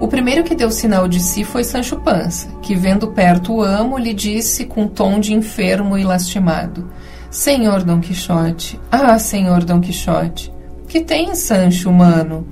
O 0.00 0.08
primeiro 0.08 0.42
que 0.42 0.54
deu 0.54 0.70
sinal 0.70 1.06
de 1.06 1.20
si 1.20 1.44
foi 1.44 1.64
Sancho 1.64 1.96
Pança, 1.96 2.48
que, 2.62 2.74
vendo 2.74 3.08
perto 3.08 3.56
o 3.56 3.62
amo, 3.62 3.98
lhe 3.98 4.14
disse 4.14 4.64
com 4.64 4.88
tom 4.88 5.20
de 5.20 5.34
enfermo 5.34 5.98
e 5.98 6.02
lastimado: 6.02 6.88
Senhor 7.30 7.82
Dom 7.82 8.00
Quixote, 8.00 8.80
ah, 8.90 9.18
senhor 9.18 9.62
Dom 9.62 9.80
Quixote, 9.80 10.50
que 10.88 11.00
tem, 11.00 11.34
Sancho, 11.34 11.92
mano? 11.92 12.46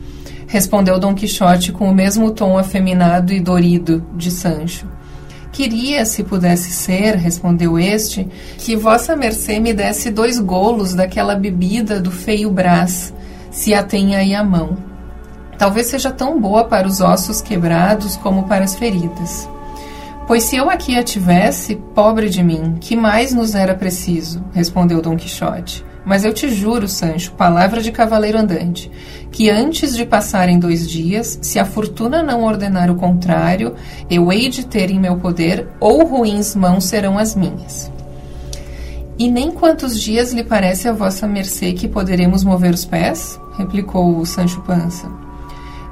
Respondeu 0.46 0.98
Dom 0.98 1.14
Quixote 1.14 1.72
com 1.72 1.88
o 1.88 1.94
mesmo 1.94 2.30
tom 2.30 2.58
afeminado 2.58 3.32
e 3.32 3.40
dorido 3.40 4.04
de 4.14 4.30
Sancho. 4.30 4.86
Queria, 5.50 6.04
se 6.04 6.22
pudesse 6.22 6.70
ser, 6.70 7.16
respondeu 7.16 7.78
este, 7.78 8.28
que 8.58 8.76
vossa 8.76 9.16
mercê 9.16 9.58
me 9.58 9.72
desse 9.72 10.10
dois 10.10 10.38
golos 10.38 10.94
daquela 10.94 11.34
bebida 11.34 11.98
do 11.98 12.10
feio 12.10 12.50
Brás, 12.50 13.14
se 13.50 13.72
a 13.72 13.82
tem 13.82 14.14
aí 14.14 14.34
à 14.34 14.44
mão. 14.44 14.76
Talvez 15.56 15.86
seja 15.86 16.12
tão 16.12 16.38
boa 16.38 16.64
para 16.64 16.86
os 16.86 17.00
ossos 17.00 17.40
quebrados 17.40 18.14
como 18.16 18.42
para 18.42 18.64
as 18.64 18.76
feridas. 18.76 19.48
Pois 20.26 20.42
se 20.42 20.56
eu 20.56 20.68
aqui 20.68 20.98
a 20.98 21.04
tivesse, 21.04 21.76
pobre 21.94 22.28
de 22.28 22.42
mim, 22.42 22.78
que 22.80 22.96
mais 22.96 23.32
nos 23.32 23.54
era 23.54 23.76
preciso? 23.76 24.44
respondeu 24.52 25.00
Dom 25.00 25.16
Quixote. 25.16 25.84
Mas 26.04 26.24
eu 26.24 26.34
te 26.34 26.48
juro, 26.48 26.88
Sancho, 26.88 27.30
palavra 27.32 27.80
de 27.80 27.92
cavaleiro 27.92 28.36
andante, 28.36 28.90
que 29.30 29.48
antes 29.48 29.96
de 29.96 30.04
passarem 30.04 30.58
dois 30.58 30.90
dias, 30.90 31.38
se 31.40 31.60
a 31.60 31.64
fortuna 31.64 32.24
não 32.24 32.42
ordenar 32.42 32.90
o 32.90 32.96
contrário, 32.96 33.76
eu 34.10 34.32
hei 34.32 34.48
de 34.48 34.66
ter 34.66 34.90
em 34.90 34.98
meu 34.98 35.16
poder, 35.16 35.68
ou 35.78 36.04
ruins 36.04 36.56
mãos 36.56 36.86
serão 36.86 37.18
as 37.18 37.36
minhas. 37.36 37.90
E 39.16 39.30
nem 39.30 39.52
quantos 39.52 40.00
dias 40.00 40.32
lhe 40.32 40.42
parece 40.42 40.88
a 40.88 40.92
vossa 40.92 41.26
mercê 41.28 41.72
que 41.72 41.86
poderemos 41.86 42.42
mover 42.42 42.74
os 42.74 42.84
pés? 42.84 43.38
replicou 43.56 44.18
o 44.18 44.26
Sancho 44.26 44.60
Pança. 44.62 45.25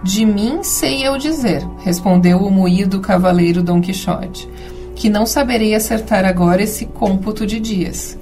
De 0.04 0.24
mim 0.24 0.62
sei 0.62 1.06
eu 1.06 1.18
dizer, 1.18 1.66
respondeu 1.78 2.38
o 2.38 2.50
moído 2.50 3.00
cavaleiro 3.00 3.62
Dom 3.62 3.80
Quixote, 3.80 4.48
que 4.94 5.08
não 5.08 5.26
saberei 5.26 5.74
acertar 5.74 6.24
agora 6.24 6.62
esse 6.62 6.86
cômputo 6.86 7.46
de 7.46 7.58
dias 7.58 8.18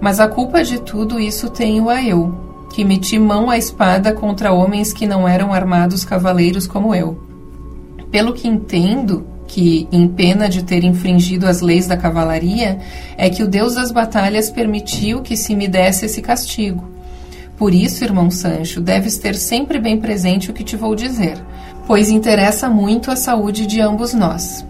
mas 0.00 0.20
a 0.20 0.28
culpa 0.28 0.62
de 0.62 0.80
tudo 0.80 1.18
isso 1.18 1.50
tenho 1.50 1.88
a 1.88 2.02
eu, 2.02 2.34
que 2.72 2.84
meti 2.84 3.18
mão 3.18 3.48
à 3.48 3.56
espada 3.56 4.12
contra 4.12 4.52
homens 4.52 4.92
que 4.92 5.06
não 5.06 5.26
eram 5.26 5.52
armados 5.52 6.04
cavaleiros 6.04 6.66
como 6.66 6.94
eu. 6.94 7.18
Pelo 8.10 8.32
que 8.32 8.46
entendo, 8.46 9.26
que, 9.46 9.88
em 9.90 10.06
pena 10.08 10.48
de 10.48 10.64
ter 10.64 10.84
infringido 10.84 11.46
as 11.46 11.60
leis 11.60 11.86
da 11.86 11.96
cavalaria, 11.96 12.78
é 13.16 13.30
que 13.30 13.42
o 13.42 13.48
Deus 13.48 13.74
das 13.74 13.90
batalhas 13.90 14.50
permitiu 14.50 15.22
que 15.22 15.36
se 15.36 15.54
me 15.54 15.68
desse 15.68 16.06
esse 16.06 16.20
castigo. 16.20 16.84
Por 17.56 17.72
isso, 17.72 18.04
irmão 18.04 18.30
Sancho, 18.30 18.80
deves 18.80 19.16
ter 19.16 19.34
sempre 19.34 19.78
bem 19.78 19.98
presente 19.98 20.50
o 20.50 20.54
que 20.54 20.62
te 20.62 20.76
vou 20.76 20.94
dizer, 20.94 21.42
pois 21.86 22.10
interessa 22.10 22.68
muito 22.68 23.10
a 23.10 23.16
saúde 23.16 23.66
de 23.66 23.80
ambos 23.80 24.12
nós. 24.12 24.64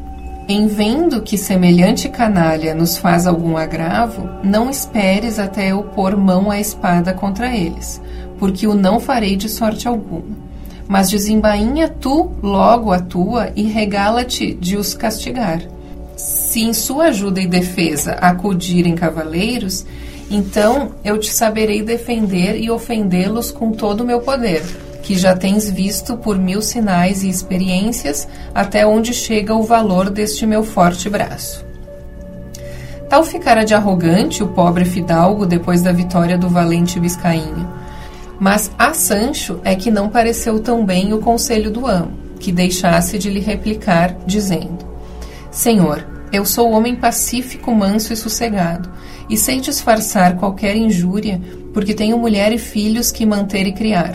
Em 0.48 0.68
vendo 0.68 1.22
que 1.22 1.36
semelhante 1.36 2.08
canalha 2.08 2.72
nos 2.72 2.96
faz 2.96 3.26
algum 3.26 3.56
agravo, 3.56 4.28
não 4.44 4.70
esperes 4.70 5.40
até 5.40 5.72
eu 5.72 5.82
pôr 5.82 6.16
mão 6.16 6.48
à 6.52 6.60
espada 6.60 7.12
contra 7.12 7.54
eles, 7.56 8.00
porque 8.38 8.68
o 8.68 8.74
não 8.74 9.00
farei 9.00 9.34
de 9.34 9.48
sorte 9.48 9.88
alguma. 9.88 10.46
Mas 10.86 11.10
desembainha 11.10 11.88
tu 11.88 12.30
logo 12.40 12.92
a 12.92 13.00
tua 13.00 13.50
e 13.56 13.64
regala-te 13.64 14.54
de 14.54 14.76
os 14.76 14.94
castigar. 14.94 15.60
Se 16.16 16.60
em 16.60 16.72
sua 16.72 17.06
ajuda 17.06 17.40
e 17.40 17.46
defesa 17.48 18.12
acudirem 18.12 18.94
cavaleiros, 18.94 19.84
então 20.30 20.92
eu 21.04 21.18
te 21.18 21.30
saberei 21.30 21.82
defender 21.82 22.56
e 22.56 22.70
ofendê-los 22.70 23.50
com 23.50 23.72
todo 23.72 24.00
o 24.00 24.06
meu 24.06 24.20
poder 24.20 24.62
que 25.06 25.16
já 25.16 25.36
tens 25.36 25.70
visto 25.70 26.16
por 26.16 26.36
mil 26.36 26.60
sinais 26.60 27.22
e 27.22 27.28
experiências 27.28 28.26
até 28.52 28.84
onde 28.84 29.14
chega 29.14 29.54
o 29.54 29.62
valor 29.62 30.10
deste 30.10 30.44
meu 30.44 30.64
forte 30.64 31.08
braço. 31.08 31.64
Tal 33.08 33.22
ficara 33.22 33.64
de 33.64 33.72
arrogante 33.72 34.42
o 34.42 34.48
pobre 34.48 34.84
fidalgo 34.84 35.46
depois 35.46 35.80
da 35.80 35.92
vitória 35.92 36.36
do 36.36 36.48
valente 36.48 36.98
biscainho. 36.98 37.72
Mas 38.40 38.68
a 38.76 38.92
Sancho 38.92 39.60
é 39.62 39.76
que 39.76 39.92
não 39.92 40.08
pareceu 40.08 40.58
tão 40.58 40.84
bem 40.84 41.12
o 41.12 41.18
conselho 41.18 41.70
do 41.70 41.86
amo, 41.86 42.10
que 42.40 42.50
deixasse 42.50 43.16
de 43.16 43.30
lhe 43.30 43.38
replicar, 43.38 44.12
dizendo: 44.26 44.84
Senhor, 45.52 46.04
eu 46.32 46.44
sou 46.44 46.70
homem 46.70 46.94
pacífico, 46.94 47.74
manso 47.74 48.12
e 48.12 48.16
sossegado, 48.16 48.90
e 49.28 49.36
sei 49.36 49.60
disfarçar 49.60 50.36
qualquer 50.36 50.76
injúria, 50.76 51.40
porque 51.72 51.94
tenho 51.94 52.18
mulher 52.18 52.52
e 52.52 52.58
filhos 52.58 53.10
que 53.10 53.26
manter 53.26 53.66
e 53.66 53.72
criar. 53.72 54.14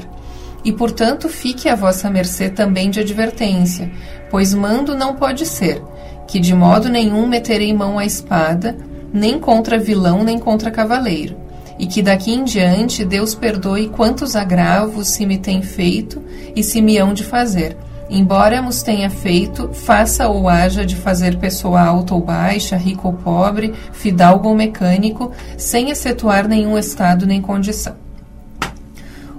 E 0.64 0.72
portanto 0.72 1.28
fique 1.28 1.68
a 1.68 1.76
vossa 1.76 2.10
mercê 2.10 2.50
também 2.50 2.90
de 2.90 3.00
advertência, 3.00 3.92
pois 4.30 4.54
mando 4.54 4.96
não 4.96 5.16
pode 5.16 5.46
ser, 5.46 5.82
que 6.28 6.40
de 6.40 6.54
modo 6.54 6.90
nenhum 6.90 7.28
meterei 7.28 7.74
mão 7.74 7.98
à 7.98 8.06
espada, 8.06 8.78
nem 9.14 9.40
contra 9.40 9.78
vilão 9.78 10.24
nem 10.24 10.38
contra 10.40 10.72
cavaleiro, 10.72 11.36
e 11.80 11.88
que 11.88 12.02
daqui 12.02 12.32
em 12.32 12.44
diante 12.44 13.04
Deus 13.04 13.34
perdoe 13.34 13.90
quantos 13.90 14.36
agravos 14.36 15.08
se 15.08 15.26
me 15.26 15.38
tem 15.38 15.62
feito 15.62 16.22
e 16.56 16.64
se 16.64 16.82
me 16.82 16.98
hão 16.98 17.14
de 17.14 17.24
fazer, 17.24 17.76
embora 18.12 18.62
nos 18.62 18.84
tenha 18.84 19.10
feito, 19.10 19.70
faça 19.74 20.28
ou 20.28 20.50
haja 20.50 20.86
de 20.86 20.96
fazer 20.96 21.38
pessoa 21.38 21.82
alta 21.82 22.14
ou 22.14 22.22
baixa, 22.22 22.76
rico 22.76 23.08
ou 23.08 23.14
pobre, 23.14 23.74
fidalgo 23.94 24.50
ou 24.50 24.56
mecânico, 24.56 25.32
sem 25.58 25.90
excetuar 25.90 26.48
nenhum 26.48 26.78
estado 26.78 27.26
nem 27.26 27.42
condição. 27.42 27.96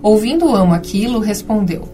Ouvindo 0.03 0.47
o 0.47 0.57
amo 0.57 0.75
aquilo, 0.75 1.21
respondeu: 1.21 1.89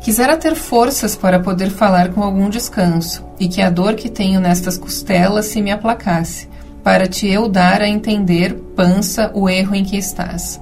Quisera 0.00 0.36
ter 0.36 0.54
forças 0.54 1.14
para 1.14 1.38
poder 1.38 1.70
falar 1.70 2.08
com 2.08 2.22
algum 2.22 2.48
descanso, 2.48 3.24
e 3.38 3.46
que 3.46 3.60
a 3.60 3.68
dor 3.68 3.94
que 3.94 4.08
tenho 4.08 4.40
nestas 4.40 4.78
costelas 4.78 5.46
se 5.46 5.60
me 5.60 5.70
aplacasse, 5.70 6.48
para 6.82 7.06
te 7.06 7.28
eu 7.28 7.48
dar 7.48 7.82
a 7.82 7.88
entender, 7.88 8.54
pança, 8.74 9.30
o 9.34 9.48
erro 9.48 9.74
em 9.74 9.84
que 9.84 9.96
estás. 9.96 10.60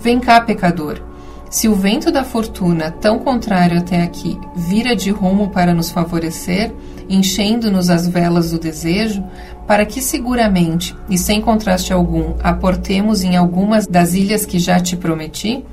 Vem 0.00 0.18
cá, 0.18 0.40
pecador. 0.40 1.09
Se 1.50 1.68
o 1.68 1.74
vento 1.74 2.12
da 2.12 2.22
fortuna, 2.22 2.92
tão 2.92 3.18
contrário 3.18 3.76
até 3.76 4.02
aqui, 4.02 4.38
vira 4.54 4.94
de 4.94 5.10
rumo 5.10 5.50
para 5.50 5.74
nos 5.74 5.90
favorecer, 5.90 6.72
enchendo-nos 7.08 7.90
as 7.90 8.06
velas 8.06 8.52
do 8.52 8.58
desejo, 8.58 9.24
para 9.66 9.84
que 9.84 10.00
seguramente 10.00 10.94
e 11.08 11.18
sem 11.18 11.40
contraste 11.40 11.92
algum 11.92 12.34
aportemos 12.40 13.24
em 13.24 13.36
algumas 13.36 13.84
das 13.88 14.14
ilhas 14.14 14.46
que 14.46 14.60
já 14.60 14.78
te 14.78 14.96
prometi, 14.96 15.64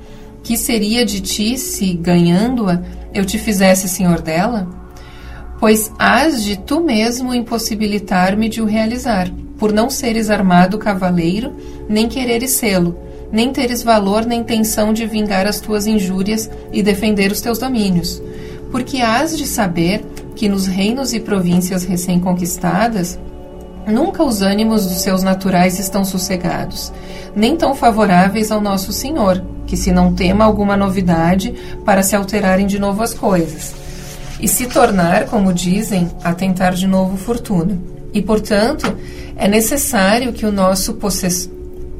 que 0.42 0.56
seria 0.56 1.06
de 1.06 1.20
ti 1.20 1.56
se, 1.56 1.94
ganhando-a, 1.94 2.82
eu 3.14 3.24
te 3.24 3.38
fizesse 3.38 3.88
senhor 3.88 4.20
dela? 4.20 4.68
Pois 5.60 5.92
hás 5.96 6.42
de 6.42 6.58
tu 6.58 6.80
mesmo 6.80 7.32
impossibilitar-me 7.32 8.48
de 8.48 8.60
o 8.60 8.64
realizar, 8.64 9.30
por 9.56 9.72
não 9.72 9.88
seres 9.88 10.28
armado 10.28 10.76
cavaleiro, 10.76 11.52
nem 11.88 12.08
quereres 12.08 12.50
sê-lo, 12.50 12.98
nem 13.30 13.52
teres 13.52 13.82
valor 13.82 14.24
nem 14.24 14.40
intenção 14.40 14.92
de 14.92 15.06
vingar 15.06 15.46
as 15.46 15.60
tuas 15.60 15.86
injúrias 15.86 16.50
e 16.72 16.82
defender 16.82 17.30
os 17.30 17.40
teus 17.40 17.58
domínios. 17.58 18.22
Porque 18.70 19.00
hás 19.00 19.36
de 19.36 19.46
saber 19.46 20.04
que 20.34 20.48
nos 20.48 20.66
reinos 20.66 21.12
e 21.12 21.20
províncias 21.20 21.84
recém-conquistadas, 21.84 23.18
nunca 23.86 24.22
os 24.22 24.40
ânimos 24.42 24.86
dos 24.86 25.00
seus 25.00 25.22
naturais 25.22 25.78
estão 25.78 26.04
sossegados, 26.04 26.92
nem 27.34 27.56
tão 27.56 27.74
favoráveis 27.74 28.50
ao 28.50 28.60
nosso 28.60 28.92
Senhor, 28.92 29.42
que 29.66 29.76
se 29.76 29.90
não 29.90 30.14
tema 30.14 30.44
alguma 30.44 30.76
novidade 30.76 31.54
para 31.84 32.02
se 32.02 32.14
alterarem 32.14 32.66
de 32.66 32.78
novo 32.78 33.02
as 33.02 33.12
coisas, 33.12 33.74
e 34.40 34.46
se 34.46 34.66
tornar, 34.66 35.26
como 35.26 35.52
dizem, 35.52 36.08
a 36.22 36.32
tentar 36.32 36.70
de 36.74 36.86
novo 36.86 37.16
fortuna. 37.16 37.76
E, 38.12 38.22
portanto, 38.22 38.96
é 39.36 39.48
necessário 39.48 40.32
que 40.32 40.46
o 40.46 40.52
nosso 40.52 40.94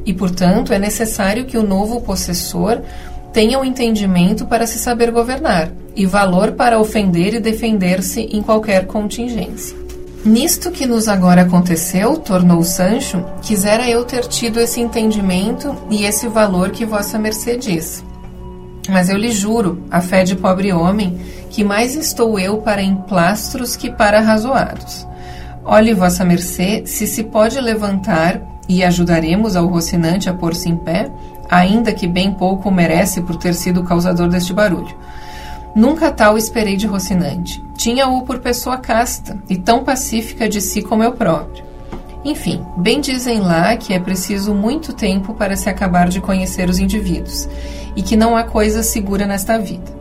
e, 0.05 0.13
portanto, 0.13 0.73
é 0.73 0.79
necessário 0.79 1.45
que 1.45 1.59
o 1.59 1.63
novo 1.63 2.01
possessor 2.01 2.83
tenha 3.33 3.59
o 3.59 3.63
um 3.63 3.65
entendimento 3.65 4.47
para 4.47 4.67
se 4.67 4.79
saber 4.79 5.11
governar 5.11 5.71
e 5.95 6.07
valor 6.07 6.53
para 6.53 6.79
ofender 6.79 7.35
e 7.35 7.41
defender-se 7.41 8.21
em 8.21 8.43
qualquer 8.43 8.87
contingência. 8.87 9.77
Nisto 10.25 10.71
que 10.71 10.87
nos 10.87 11.09
agora 11.09 11.43
aconteceu, 11.43 12.17
tornou 12.17 12.63
Sancho, 12.63 13.25
quisera 13.41 13.89
eu 13.89 14.05
ter 14.05 14.27
tido 14.27 14.61
esse 14.61 14.81
entendimento 14.81 15.75
e 15.91 16.05
esse 16.05 16.27
valor 16.27 16.71
que 16.71 16.85
vossa 16.85 17.19
mercê 17.19 17.57
diz. 17.57 18.05
Mas 18.89 19.09
eu 19.09 19.17
lhe 19.17 19.31
juro, 19.31 19.85
a 19.91 20.01
fé 20.01 20.25
de 20.25 20.35
pobre 20.35 20.73
homem, 20.73 21.19
que 21.51 21.63
mais 21.63 21.95
estou 21.95 22.39
eu 22.39 22.59
para 22.59 22.83
emplastros 22.83 23.77
que 23.77 23.91
para 23.91 24.21
razoados. 24.21 25.07
Olhe, 25.65 25.95
vossa 25.95 26.25
mercê, 26.25 26.83
se 26.87 27.07
se 27.07 27.25
pode 27.25 27.61
levantar 27.61 28.41
e 28.69 28.85
ajudaremos 28.85 29.57
ao 29.57 29.67
Rocinante 29.67 30.29
a 30.29 30.35
pôr-se 30.35 30.69
em 30.69 30.77
pé, 30.77 31.11
ainda 31.49 31.93
que 31.93 32.07
bem 32.07 32.33
pouco 32.33 32.71
merece 32.71 33.23
por 33.23 33.37
ter 33.37 33.55
sido 33.55 33.81
o 33.81 33.85
causador 33.85 34.29
deste 34.29 34.53
barulho. 34.53 34.95
Nunca 35.75 36.11
tal 36.11 36.37
esperei 36.37 36.77
de 36.77 36.87
Rocinante. 36.87 37.65
Tinha-o 37.77 38.23
por 38.23 38.41
pessoa 38.41 38.77
casta 38.77 39.39
e 39.49 39.57
tão 39.57 39.85
pacífica 39.85 40.49
de 40.49 40.61
si 40.61 40.83
como 40.83 41.03
eu 41.03 41.13
próprio. 41.13 41.65
Enfim, 42.25 42.63
bem 42.77 43.01
dizem 43.01 43.41
lá 43.41 43.77
que 43.77 43.95
é 43.95 43.99
preciso 43.99 44.53
muito 44.53 44.93
tempo 44.93 45.35
para 45.35 45.57
se 45.57 45.69
acabar 45.69 46.09
de 46.09 46.21
conhecer 46.21 46.69
os 46.69 46.79
indivíduos 46.79 47.49
e 47.95 48.03
que 48.03 48.17
não 48.17 48.37
há 48.37 48.43
coisa 48.43 48.83
segura 48.83 49.27
nesta 49.27 49.59
vida. 49.59 49.97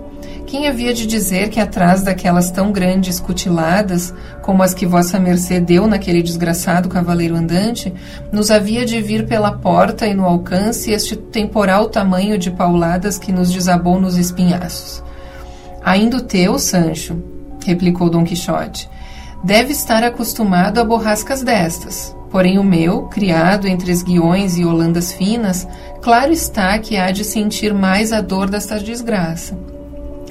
Quem 0.48 0.66
havia 0.66 0.94
de 0.94 1.06
dizer 1.06 1.50
que 1.50 1.60
atrás 1.60 2.04
daquelas 2.04 2.50
tão 2.50 2.72
grandes 2.72 3.20
cutiladas, 3.20 4.14
como 4.42 4.64
as 4.64 4.74
que 4.74 4.86
Vossa 4.86 5.20
Mercê 5.20 5.60
deu 5.60 5.86
naquele 5.88 6.24
desgraçado 6.24 6.88
cavaleiro 6.88 7.36
andante, 7.36 7.94
nos 8.32 8.50
havia 8.50 8.86
de 8.86 9.02
vir 9.02 9.28
pela 9.28 9.52
porta 9.52 10.08
e 10.08 10.14
no 10.14 10.24
alcance 10.24 10.90
este 10.90 11.18
temporal 11.18 11.90
tamanho 11.90 12.38
de 12.38 12.50
pauladas 12.50 13.20
que 13.20 13.34
nos 13.34 13.52
desabou 13.52 14.00
nos 14.00 14.18
espinhaços? 14.18 15.04
Ainda 15.84 16.16
o 16.16 16.22
teu, 16.22 16.58
Sancho, 16.58 17.22
replicou 17.66 18.10
Dom 18.10 18.24
Quixote, 18.24 18.90
deve 19.44 19.74
estar 19.74 20.02
acostumado 20.02 20.80
a 20.80 20.86
borrascas 20.86 21.44
destas. 21.44 22.16
Porém, 22.32 22.58
o 22.58 22.64
meu, 22.64 23.04
criado 23.04 23.68
entre 23.68 23.92
esguiões 23.92 24.58
e 24.58 24.64
holandas 24.64 25.12
finas, 25.12 25.68
claro 26.02 26.32
está 26.32 26.80
que 26.80 26.96
há 26.96 27.12
de 27.12 27.26
sentir 27.26 27.74
mais 27.74 28.14
a 28.14 28.22
dor 28.22 28.50
desta 28.50 28.80
desgraça. 28.80 29.77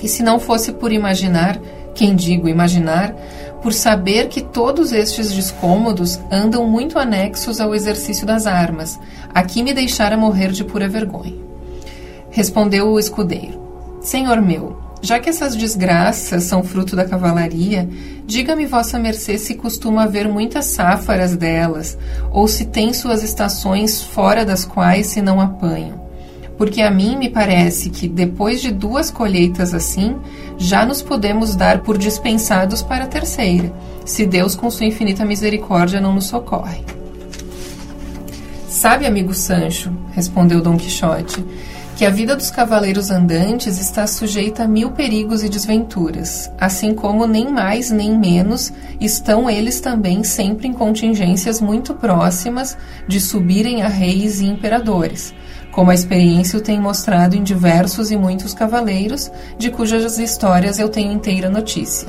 E 0.02 0.08
se 0.08 0.22
não 0.22 0.38
fosse 0.38 0.72
por 0.72 0.92
imaginar, 0.92 1.58
quem 1.94 2.14
digo 2.14 2.48
imaginar, 2.48 3.14
por 3.62 3.72
saber 3.72 4.28
que 4.28 4.42
todos 4.42 4.92
estes 4.92 5.32
descômodos 5.32 6.20
andam 6.30 6.68
muito 6.68 6.98
anexos 6.98 7.60
ao 7.60 7.74
exercício 7.74 8.26
das 8.26 8.46
armas, 8.46 8.98
aqui 9.34 9.62
me 9.62 9.72
deixara 9.72 10.16
morrer 10.16 10.52
de 10.52 10.62
pura 10.62 10.88
vergonha. 10.88 11.34
Respondeu 12.30 12.88
o 12.88 12.98
escudeiro: 12.98 13.60
Senhor 14.00 14.40
meu, 14.42 14.76
já 15.00 15.18
que 15.18 15.30
essas 15.30 15.56
desgraças 15.56 16.44
são 16.44 16.62
fruto 16.62 16.94
da 16.94 17.06
cavalaria, 17.06 17.88
diga-me 18.26 18.66
vossa 18.66 18.98
mercê 18.98 19.38
se 19.38 19.54
costuma 19.54 20.04
haver 20.04 20.28
muitas 20.28 20.66
sáfaras 20.66 21.34
delas, 21.34 21.96
ou 22.30 22.46
se 22.46 22.66
tem 22.66 22.92
suas 22.92 23.22
estações 23.22 24.02
fora 24.02 24.44
das 24.44 24.64
quais 24.64 25.06
se 25.06 25.22
não 25.22 25.40
apanham 25.40 26.05
porque 26.56 26.80
a 26.80 26.90
mim 26.90 27.16
me 27.16 27.28
parece 27.28 27.90
que 27.90 28.08
depois 28.08 28.60
de 28.60 28.70
duas 28.70 29.10
colheitas 29.10 29.74
assim, 29.74 30.16
já 30.56 30.86
nos 30.86 31.02
podemos 31.02 31.54
dar 31.54 31.80
por 31.80 31.98
dispensados 31.98 32.82
para 32.82 33.04
a 33.04 33.08
terceira, 33.08 33.72
se 34.04 34.24
Deus 34.24 34.54
com 34.54 34.70
sua 34.70 34.86
infinita 34.86 35.24
misericórdia 35.24 36.00
não 36.00 36.14
nos 36.14 36.26
socorre. 36.26 36.82
Sabe, 38.68 39.06
amigo 39.06 39.34
Sancho, 39.34 39.92
respondeu 40.12 40.60
Dom 40.60 40.76
Quixote, 40.76 41.44
que 41.96 42.04
a 42.04 42.10
vida 42.10 42.36
dos 42.36 42.50
cavaleiros 42.50 43.10
andantes 43.10 43.78
está 43.78 44.06
sujeita 44.06 44.64
a 44.64 44.68
mil 44.68 44.90
perigos 44.90 45.42
e 45.42 45.48
desventuras, 45.48 46.50
assim 46.60 46.94
como 46.94 47.26
nem 47.26 47.50
mais 47.50 47.90
nem 47.90 48.18
menos 48.18 48.70
estão 49.00 49.48
eles 49.48 49.80
também 49.80 50.22
sempre 50.22 50.68
em 50.68 50.74
contingências 50.74 51.58
muito 51.58 51.94
próximas 51.94 52.76
de 53.08 53.18
subirem 53.18 53.82
a 53.82 53.88
reis 53.88 54.40
e 54.40 54.46
imperadores 54.46 55.34
como 55.76 55.90
a 55.90 55.94
experiência 55.94 56.58
o 56.58 56.62
tem 56.62 56.80
mostrado 56.80 57.36
em 57.36 57.42
diversos 57.42 58.10
e 58.10 58.16
muitos 58.16 58.54
cavaleiros, 58.54 59.30
de 59.58 59.70
cujas 59.70 60.18
histórias 60.18 60.78
eu 60.78 60.88
tenho 60.88 61.12
inteira 61.12 61.50
notícia. 61.50 62.08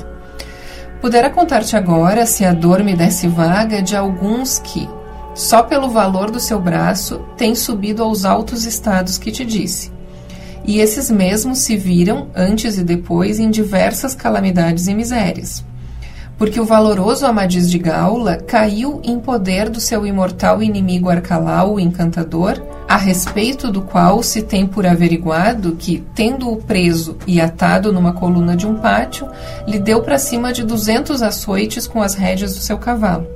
Pudera 1.02 1.28
contar-te 1.28 1.76
agora, 1.76 2.24
se 2.24 2.46
a 2.46 2.54
dor 2.54 2.82
me 2.82 2.96
desse 2.96 3.28
vaga, 3.28 3.82
de 3.82 3.94
alguns 3.94 4.58
que, 4.58 4.88
só 5.34 5.62
pelo 5.62 5.90
valor 5.90 6.30
do 6.30 6.40
seu 6.40 6.58
braço, 6.58 7.20
têm 7.36 7.54
subido 7.54 8.02
aos 8.02 8.24
altos 8.24 8.64
estados 8.64 9.18
que 9.18 9.30
te 9.30 9.44
disse. 9.44 9.92
E 10.64 10.80
esses 10.80 11.10
mesmos 11.10 11.58
se 11.58 11.76
viram, 11.76 12.28
antes 12.34 12.78
e 12.78 12.82
depois, 12.82 13.38
em 13.38 13.50
diversas 13.50 14.14
calamidades 14.14 14.86
e 14.88 14.94
misérias 14.94 15.62
porque 16.38 16.60
o 16.60 16.64
valoroso 16.64 17.26
Amadis 17.26 17.68
de 17.68 17.78
Gaula 17.78 18.36
caiu 18.36 19.00
em 19.02 19.18
poder 19.18 19.68
do 19.68 19.80
seu 19.80 20.06
imortal 20.06 20.62
inimigo 20.62 21.10
Arcalau, 21.10 21.74
o 21.74 21.80
encantador, 21.80 22.62
a 22.88 22.96
respeito 22.96 23.70
do 23.72 23.82
qual 23.82 24.22
se 24.22 24.42
tem 24.42 24.64
por 24.64 24.86
averiguado 24.86 25.72
que, 25.72 26.02
tendo-o 26.14 26.56
preso 26.56 27.16
e 27.26 27.40
atado 27.40 27.92
numa 27.92 28.12
coluna 28.12 28.56
de 28.56 28.68
um 28.68 28.76
pátio, 28.76 29.28
lhe 29.66 29.80
deu 29.80 30.00
para 30.00 30.16
cima 30.16 30.52
de 30.52 30.62
duzentos 30.62 31.22
açoites 31.22 31.88
com 31.88 32.00
as 32.00 32.14
rédeas 32.14 32.54
do 32.54 32.60
seu 32.60 32.78
cavalo. 32.78 33.26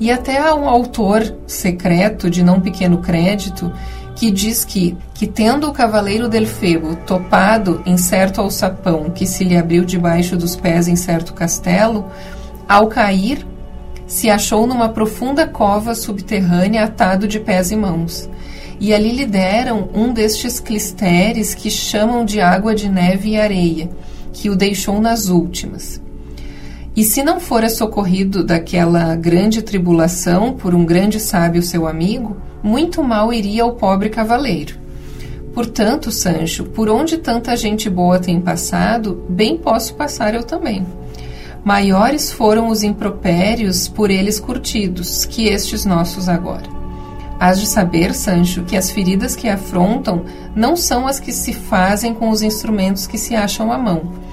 E 0.00 0.10
até 0.10 0.38
há 0.38 0.54
um 0.54 0.68
autor 0.68 1.34
secreto 1.46 2.28
de 2.28 2.42
não 2.42 2.60
pequeno 2.60 2.98
crédito 2.98 3.72
que 4.18 4.32
diz 4.32 4.64
que, 4.64 4.96
que 5.14 5.28
tendo 5.28 5.68
o 5.68 5.72
cavaleiro 5.72 6.28
del 6.28 6.44
Febo 6.44 6.96
topado 7.06 7.80
em 7.86 7.96
certo 7.96 8.40
alçapão 8.40 9.10
que 9.10 9.24
se 9.24 9.44
lhe 9.44 9.56
abriu 9.56 9.84
debaixo 9.84 10.36
dos 10.36 10.56
pés 10.56 10.88
em 10.88 10.96
certo 10.96 11.32
castelo, 11.32 12.04
ao 12.68 12.88
cair, 12.88 13.46
se 14.08 14.28
achou 14.28 14.66
numa 14.66 14.88
profunda 14.88 15.46
cova 15.46 15.94
subterrânea 15.94 16.82
atado 16.82 17.28
de 17.28 17.38
pés 17.38 17.70
e 17.70 17.76
mãos. 17.76 18.28
E 18.80 18.92
ali 18.92 19.12
lhe 19.12 19.24
deram 19.24 19.88
um 19.94 20.12
destes 20.12 20.58
clisteres 20.58 21.54
que 21.54 21.70
chamam 21.70 22.24
de 22.24 22.40
água 22.40 22.74
de 22.74 22.88
neve 22.88 23.30
e 23.30 23.36
areia, 23.40 23.88
que 24.32 24.50
o 24.50 24.56
deixou 24.56 25.00
nas 25.00 25.28
últimas. 25.28 26.00
E 26.98 27.04
se 27.04 27.22
não 27.22 27.38
fora 27.38 27.70
socorrido 27.70 28.42
daquela 28.42 29.14
grande 29.14 29.62
tribulação 29.62 30.54
por 30.54 30.74
um 30.74 30.84
grande 30.84 31.20
sábio 31.20 31.62
seu 31.62 31.86
amigo, 31.86 32.36
muito 32.60 33.04
mal 33.04 33.32
iria 33.32 33.62
ao 33.62 33.74
pobre 33.74 34.08
cavaleiro. 34.08 34.74
Portanto, 35.54 36.10
Sancho, 36.10 36.64
por 36.64 36.88
onde 36.88 37.16
tanta 37.18 37.56
gente 37.56 37.88
boa 37.88 38.18
tem 38.18 38.40
passado, 38.40 39.24
bem 39.28 39.56
posso 39.56 39.94
passar 39.94 40.34
eu 40.34 40.42
também. 40.42 40.84
Maiores 41.64 42.32
foram 42.32 42.66
os 42.66 42.82
impropérios 42.82 43.86
por 43.86 44.10
eles 44.10 44.40
curtidos 44.40 45.24
que 45.24 45.46
estes 45.46 45.84
nossos 45.84 46.28
agora. 46.28 46.66
Hás 47.38 47.60
de 47.60 47.68
saber, 47.68 48.12
Sancho, 48.12 48.64
que 48.64 48.76
as 48.76 48.90
feridas 48.90 49.36
que 49.36 49.48
afrontam 49.48 50.24
não 50.52 50.74
são 50.74 51.06
as 51.06 51.20
que 51.20 51.30
se 51.30 51.52
fazem 51.52 52.12
com 52.12 52.28
os 52.28 52.42
instrumentos 52.42 53.06
que 53.06 53.16
se 53.16 53.36
acham 53.36 53.70
à 53.70 53.78
mão. 53.78 54.26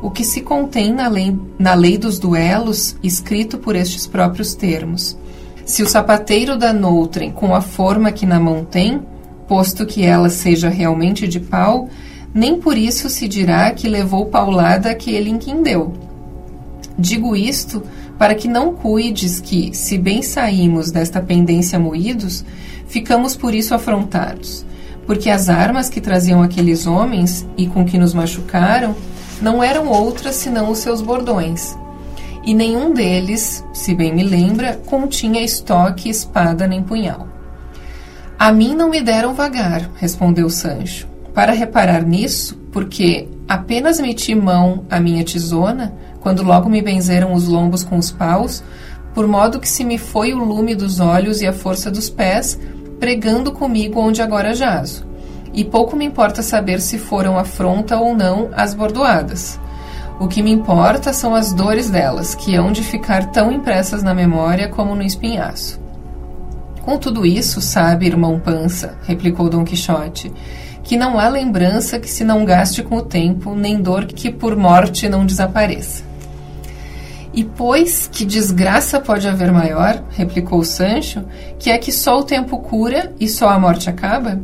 O 0.00 0.10
que 0.10 0.24
se 0.24 0.42
contém 0.42 0.92
na 0.92 1.08
lei, 1.08 1.36
na 1.58 1.74
lei 1.74 1.98
dos 1.98 2.18
duelos, 2.20 2.94
escrito 3.02 3.58
por 3.58 3.74
estes 3.74 4.06
próprios 4.06 4.54
termos. 4.54 5.18
Se 5.64 5.82
o 5.82 5.88
sapateiro 5.88 6.56
dá 6.56 6.72
noutrem 6.72 7.32
com 7.32 7.54
a 7.54 7.60
forma 7.60 8.12
que 8.12 8.24
na 8.24 8.38
mão 8.38 8.64
tem, 8.64 9.02
posto 9.48 9.84
que 9.84 10.04
ela 10.04 10.30
seja 10.30 10.68
realmente 10.68 11.26
de 11.26 11.40
pau, 11.40 11.88
nem 12.32 12.60
por 12.60 12.78
isso 12.78 13.08
se 13.08 13.26
dirá 13.26 13.70
que 13.72 13.88
levou 13.88 14.26
paulada 14.26 14.88
aquele 14.90 15.30
em 15.30 15.38
quem 15.38 15.62
deu. 15.62 15.92
Digo 16.96 17.34
isto 17.34 17.82
para 18.16 18.34
que 18.34 18.46
não 18.46 18.74
cuides 18.74 19.40
que, 19.40 19.74
se 19.74 19.98
bem 19.98 20.22
saímos 20.22 20.90
desta 20.92 21.20
pendência 21.20 21.78
moídos, 21.78 22.44
ficamos 22.86 23.36
por 23.36 23.54
isso 23.54 23.74
afrontados, 23.74 24.64
porque 25.06 25.30
as 25.30 25.48
armas 25.48 25.88
que 25.88 26.00
traziam 26.00 26.42
aqueles 26.42 26.86
homens 26.86 27.46
e 27.56 27.66
com 27.66 27.84
que 27.84 27.98
nos 27.98 28.14
machucaram 28.14 28.94
não 29.40 29.62
eram 29.62 29.88
outras 29.88 30.36
senão 30.36 30.70
os 30.70 30.78
seus 30.78 31.00
bordões 31.00 31.76
e 32.48 32.54
nenhum 32.54 32.94
deles, 32.94 33.62
se 33.74 33.94
bem 33.94 34.14
me 34.14 34.22
lembra, 34.22 34.80
continha 34.86 35.42
estoque, 35.42 36.08
espada 36.08 36.66
nem 36.66 36.82
punhal. 36.82 37.28
A 38.38 38.50
mim 38.50 38.74
não 38.74 38.88
me 38.88 39.02
deram 39.02 39.34
vagar, 39.34 39.90
respondeu 39.96 40.48
Sancho, 40.48 41.06
para 41.34 41.52
reparar 41.52 42.02
nisso, 42.02 42.58
porque 42.72 43.28
apenas 43.46 44.00
meti 44.00 44.34
mão 44.34 44.84
à 44.88 44.98
minha 44.98 45.24
tisona, 45.24 45.94
quando 46.20 46.42
logo 46.42 46.70
me 46.70 46.80
benzeram 46.80 47.34
os 47.34 47.46
lombos 47.46 47.84
com 47.84 47.98
os 47.98 48.10
paus, 48.10 48.62
por 49.14 49.26
modo 49.26 49.60
que 49.60 49.68
se 49.68 49.84
me 49.84 49.98
foi 49.98 50.32
o 50.32 50.42
lume 50.42 50.74
dos 50.74 51.00
olhos 51.00 51.40
e 51.42 51.46
a 51.46 51.52
força 51.52 51.90
dos 51.90 52.08
pés, 52.08 52.58
pregando 53.00 53.52
comigo 53.52 54.00
onde 54.00 54.22
agora 54.22 54.54
jazo. 54.54 55.07
E 55.52 55.64
pouco 55.64 55.96
me 55.96 56.04
importa 56.04 56.42
saber 56.42 56.80
se 56.80 56.98
foram 56.98 57.38
afronta 57.38 57.96
ou 57.96 58.14
não 58.14 58.50
as 58.54 58.74
bordoadas 58.74 59.58
o 60.20 60.26
que 60.26 60.42
me 60.42 60.50
importa 60.50 61.12
são 61.12 61.34
as 61.34 61.52
dores 61.52 61.88
delas, 61.88 62.34
que 62.34 62.56
hão 62.56 62.72
de 62.72 62.82
ficar 62.82 63.26
tão 63.26 63.52
impressas 63.52 64.02
na 64.02 64.12
memória 64.12 64.68
como 64.68 64.94
no 64.94 65.02
espinhaço. 65.02 65.80
Com 66.82 66.98
tudo 66.98 67.24
isso, 67.24 67.60
sabe, 67.60 68.06
irmão 68.06 68.40
Pança, 68.40 68.98
replicou 69.06 69.48
Dom 69.48 69.64
Quixote, 69.64 70.32
que 70.82 70.96
não 70.96 71.18
há 71.18 71.28
lembrança 71.28 72.00
que 72.00 72.10
se 72.10 72.24
não 72.24 72.44
gaste 72.44 72.82
com 72.82 72.96
o 72.96 73.02
tempo, 73.02 73.54
nem 73.54 73.80
dor 73.80 74.06
que 74.06 74.30
por 74.30 74.56
morte 74.56 75.08
não 75.08 75.24
desapareça. 75.24 76.02
E 77.32 77.44
pois 77.44 78.08
que 78.10 78.24
desgraça 78.24 78.98
pode 78.98 79.28
haver 79.28 79.52
maior, 79.52 80.02
replicou 80.10 80.64
Sancho, 80.64 81.24
que 81.58 81.70
é 81.70 81.78
que 81.78 81.92
só 81.92 82.18
o 82.18 82.24
tempo 82.24 82.58
cura 82.58 83.12
e 83.20 83.28
só 83.28 83.50
a 83.50 83.58
morte 83.58 83.88
acaba? 83.88 84.40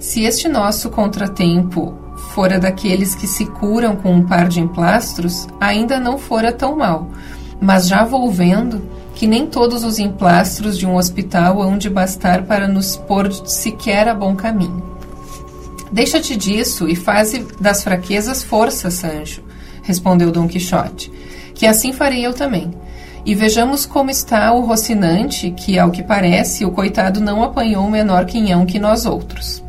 Se 0.00 0.24
este 0.24 0.48
nosso 0.48 0.88
contratempo 0.88 1.94
fora 2.32 2.58
daqueles 2.58 3.14
que 3.14 3.26
se 3.26 3.44
curam 3.44 3.94
com 3.94 4.14
um 4.14 4.26
par 4.26 4.48
de 4.48 4.58
emplastros, 4.58 5.46
ainda 5.60 6.00
não 6.00 6.16
fora 6.16 6.50
tão 6.50 6.74
mal, 6.74 7.10
mas 7.60 7.86
já 7.86 8.02
vou 8.02 8.30
vendo 8.30 8.80
que 9.14 9.26
nem 9.26 9.46
todos 9.46 9.84
os 9.84 9.98
emplastros 9.98 10.78
de 10.78 10.86
um 10.86 10.96
hospital 10.96 11.60
hão 11.60 11.76
de 11.76 11.90
bastar 11.90 12.44
para 12.44 12.66
nos 12.66 12.96
pôr 12.96 13.30
sequer 13.46 14.08
a 14.08 14.14
bom 14.14 14.34
caminho. 14.34 14.82
Deixa-te 15.92 16.34
disso 16.34 16.88
e 16.88 16.96
faze 16.96 17.46
das 17.60 17.84
fraquezas 17.84 18.42
força, 18.42 18.90
Sancho, 18.90 19.42
respondeu 19.82 20.32
Dom 20.32 20.48
Quixote, 20.48 21.12
que 21.54 21.66
assim 21.66 21.92
farei 21.92 22.24
eu 22.24 22.32
também. 22.32 22.70
E 23.26 23.34
vejamos 23.34 23.84
como 23.84 24.08
está 24.08 24.50
o 24.54 24.62
Rocinante, 24.62 25.50
que, 25.50 25.78
ao 25.78 25.90
que 25.90 26.02
parece, 26.02 26.64
o 26.64 26.70
coitado 26.70 27.20
não 27.20 27.42
apanhou 27.42 27.84
o 27.84 27.90
menor 27.90 28.24
quinhão 28.24 28.64
que 28.64 28.78
nós 28.78 29.04
outros. 29.04 29.62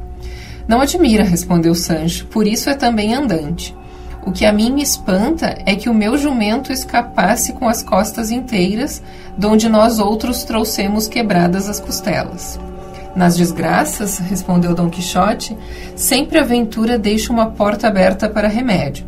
Não 0.68 0.82
admira, 0.82 1.24
respondeu 1.24 1.76
Sancho, 1.76 2.26
por 2.28 2.48
isso 2.48 2.70
é 2.70 2.76
também 2.76 3.14
andante. 3.14 3.76
O 4.24 4.32
que 4.32 4.46
a 4.46 4.54
mim 4.54 4.72
me 4.72 4.84
espanta 4.84 5.58
é 5.66 5.76
que 5.76 5.90
o 5.90 5.94
meu 5.94 6.16
jumento 6.18 6.72
escapasse 6.72 7.54
com 7.54 7.68
as 7.68 7.82
costas 7.82 8.30
inteiras, 8.30 9.02
donde 9.38 9.68
nós 9.68 9.98
outros 9.98 10.44
trouxemos 10.44 11.08
quebradas 11.08 11.68
as 11.68 11.80
costelas. 11.80 12.60
Nas 13.16 13.36
desgraças, 13.36 14.20
respondeu 14.20 14.76
Dom 14.76 14.90
Quixote, 14.90 15.58
sempre 15.96 16.38
a 16.38 16.44
ventura 16.44 17.00
deixa 17.00 17.34
uma 17.34 17.48
porta 17.48 17.88
aberta 17.88 18.30
para 18.30 18.48
remédio. 18.48 19.06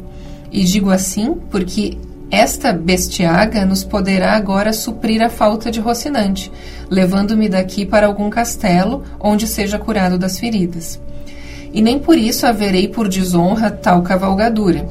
E 0.51 0.63
digo 0.63 0.89
assim 0.89 1.35
porque 1.49 1.97
esta 2.29 2.73
bestiaga 2.73 3.65
nos 3.65 3.83
poderá 3.83 4.33
agora 4.33 4.73
suprir 4.73 5.21
a 5.21 5.29
falta 5.29 5.69
de 5.69 5.79
Rocinante, 5.79 6.51
levando-me 6.89 7.47
daqui 7.47 7.85
para 7.85 8.07
algum 8.07 8.29
castelo 8.31 9.03
onde 9.19 9.47
seja 9.47 9.77
curado 9.77 10.17
das 10.17 10.39
feridas 10.39 10.99
e 11.73 11.81
nem 11.81 11.97
por 11.97 12.17
isso 12.17 12.45
haverei 12.45 12.87
por 12.87 13.09
desonra 13.09 13.71
tal 13.71 14.03
cavalgadura. 14.03 14.87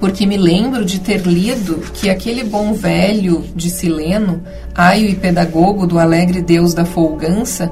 Porque 0.00 0.26
me 0.26 0.36
lembro 0.36 0.84
de 0.84 0.98
ter 1.00 1.26
lido 1.26 1.76
que 1.94 2.10
aquele 2.10 2.42
bom 2.42 2.72
velho 2.72 3.44
de 3.54 3.70
Sileno, 3.70 4.42
aio 4.74 5.08
e 5.08 5.14
pedagogo 5.14 5.86
do 5.86 5.98
alegre 5.98 6.40
deus 6.40 6.74
da 6.74 6.84
folgança, 6.84 7.70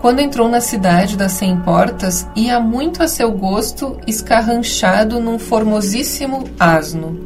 quando 0.00 0.20
entrou 0.20 0.48
na 0.48 0.60
cidade 0.60 1.16
das 1.16 1.32
cem 1.32 1.56
portas, 1.56 2.26
ia 2.36 2.60
muito 2.60 3.02
a 3.02 3.08
seu 3.08 3.32
gosto 3.32 3.98
escarranchado 4.06 5.20
num 5.20 5.38
formosíssimo 5.38 6.44
asno. 6.60 7.18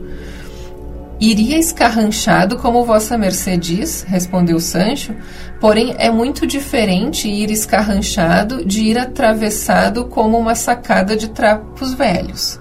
Iria 1.21 1.59
escarranchado 1.59 2.57
como 2.57 2.83
vossa 2.83 3.19
mercê 3.19 3.55
diz, 3.55 4.03
respondeu 4.09 4.59
Sancho, 4.59 5.15
porém 5.61 5.95
é 5.99 6.11
muito 6.11 6.47
diferente 6.47 7.29
ir 7.29 7.51
escarranchado 7.51 8.65
de 8.65 8.85
ir 8.85 8.99
atravessado 8.99 10.07
como 10.07 10.39
uma 10.39 10.55
sacada 10.55 11.15
de 11.15 11.29
trapos 11.29 11.93
velhos. 11.93 12.59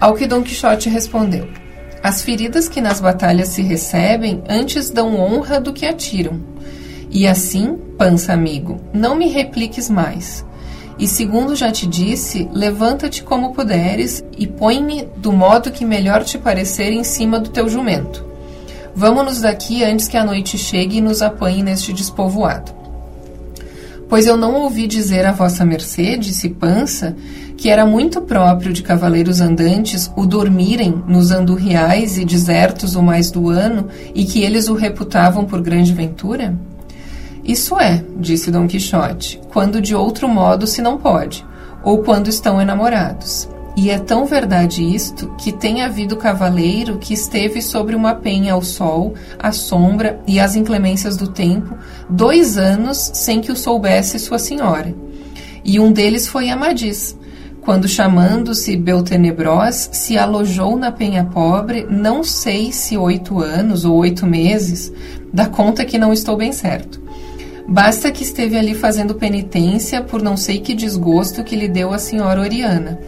Ao 0.00 0.14
que 0.14 0.26
Dom 0.26 0.42
Quixote 0.42 0.88
respondeu: 0.88 1.48
As 2.02 2.20
feridas 2.20 2.68
que 2.68 2.80
nas 2.80 3.00
batalhas 3.00 3.50
se 3.50 3.62
recebem 3.62 4.42
antes 4.48 4.90
dão 4.90 5.14
honra 5.14 5.60
do 5.60 5.72
que 5.72 5.86
atiram. 5.86 6.40
E 7.08 7.28
assim, 7.28 7.78
pança 7.96 8.32
amigo, 8.32 8.80
não 8.92 9.14
me 9.14 9.28
repliques 9.28 9.88
mais. 9.88 10.44
E 10.98 11.08
segundo 11.08 11.56
já 11.56 11.72
te 11.72 11.86
disse, 11.86 12.48
levanta-te 12.52 13.22
como 13.22 13.52
puderes 13.52 14.22
e 14.36 14.46
põe-me 14.46 15.08
do 15.16 15.32
modo 15.32 15.70
que 15.70 15.84
melhor 15.84 16.24
te 16.24 16.38
parecer 16.38 16.92
em 16.92 17.02
cima 17.02 17.40
do 17.40 17.50
teu 17.50 17.68
jumento. 17.68 18.24
Vamos-nos 18.94 19.40
daqui 19.40 19.82
antes 19.82 20.06
que 20.06 20.16
a 20.16 20.24
noite 20.24 20.58
chegue 20.58 20.98
e 20.98 21.00
nos 21.00 21.22
apanhe 21.22 21.62
neste 21.62 21.92
despovoado. 21.92 22.72
Pois 24.08 24.26
eu 24.26 24.36
não 24.36 24.56
ouvi 24.56 24.86
dizer 24.86 25.24
a 25.24 25.32
vossa 25.32 25.64
mercê, 25.64 26.18
disse 26.18 26.50
Pança, 26.50 27.16
que 27.56 27.70
era 27.70 27.86
muito 27.86 28.20
próprio 28.20 28.70
de 28.70 28.82
cavaleiros 28.82 29.40
andantes 29.40 30.12
o 30.14 30.26
dormirem 30.26 31.02
nos 31.08 31.30
andurriais 31.30 32.18
e 32.18 32.24
desertos 32.24 32.94
o 32.94 33.02
mais 33.02 33.30
do 33.30 33.48
ano 33.48 33.88
e 34.14 34.26
que 34.26 34.42
eles 34.42 34.68
o 34.68 34.74
reputavam 34.74 35.46
por 35.46 35.62
grande 35.62 35.94
ventura? 35.94 36.54
Isso 37.44 37.78
é, 37.78 38.04
disse 38.16 38.50
Dom 38.50 38.68
Quixote, 38.68 39.40
quando 39.52 39.80
de 39.80 39.94
outro 39.94 40.28
modo 40.28 40.66
se 40.66 40.80
não 40.80 40.96
pode, 40.96 41.44
ou 41.82 41.98
quando 41.98 42.28
estão 42.28 42.60
enamorados. 42.60 43.48
E 43.74 43.90
é 43.90 43.98
tão 43.98 44.26
verdade 44.26 44.82
isto 44.82 45.34
que 45.38 45.50
tem 45.50 45.82
havido 45.82 46.16
cavaleiro 46.16 46.98
que 46.98 47.14
esteve 47.14 47.62
sobre 47.62 47.96
uma 47.96 48.14
penha 48.14 48.52
ao 48.52 48.62
sol, 48.62 49.14
à 49.38 49.50
sombra 49.50 50.20
e 50.26 50.38
às 50.38 50.54
inclemências 50.54 51.16
do 51.16 51.28
tempo, 51.28 51.74
dois 52.08 52.58
anos 52.58 52.98
sem 53.14 53.40
que 53.40 53.50
o 53.50 53.56
soubesse 53.56 54.18
sua 54.18 54.38
senhora. 54.38 54.94
E 55.64 55.80
um 55.80 55.90
deles 55.90 56.28
foi 56.28 56.50
Amadis, 56.50 57.16
quando 57.62 57.88
chamando-se 57.88 58.76
Beltenebros, 58.76 59.88
se 59.92 60.18
alojou 60.18 60.76
na 60.76 60.92
penha 60.92 61.24
pobre, 61.24 61.86
não 61.88 62.22
sei 62.22 62.72
se 62.72 62.96
oito 62.96 63.40
anos 63.40 63.84
ou 63.84 63.96
oito 63.96 64.26
meses, 64.26 64.92
dá 65.32 65.46
conta 65.46 65.84
que 65.84 65.96
não 65.96 66.12
estou 66.12 66.36
bem 66.36 66.52
certo. 66.52 67.01
Basta 67.66 68.10
que 68.10 68.22
esteve 68.22 68.56
ali 68.56 68.74
fazendo 68.74 69.14
penitência 69.14 70.02
por 70.02 70.22
não 70.22 70.36
sei 70.36 70.60
que 70.60 70.74
desgosto 70.74 71.44
que 71.44 71.56
lhe 71.56 71.68
deu 71.68 71.92
a 71.92 71.98
senhora 71.98 72.40
Oriana. 72.40 72.98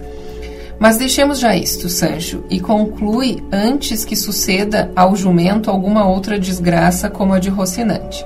Mas 0.79 0.97
deixemos 0.97 1.39
já 1.39 1.55
isto, 1.57 1.89
Sancho, 1.89 2.45
e 2.51 2.59
conclui 2.59 3.43
antes 3.53 4.05
que 4.05 4.17
suceda 4.17 4.91
ao 4.95 5.15
jumento 5.15 5.71
alguma 5.71 6.07
outra 6.07 6.39
desgraça 6.39 7.09
como 7.09 7.33
a 7.33 7.39
de 7.39 7.49
Rocinante. 7.49 8.25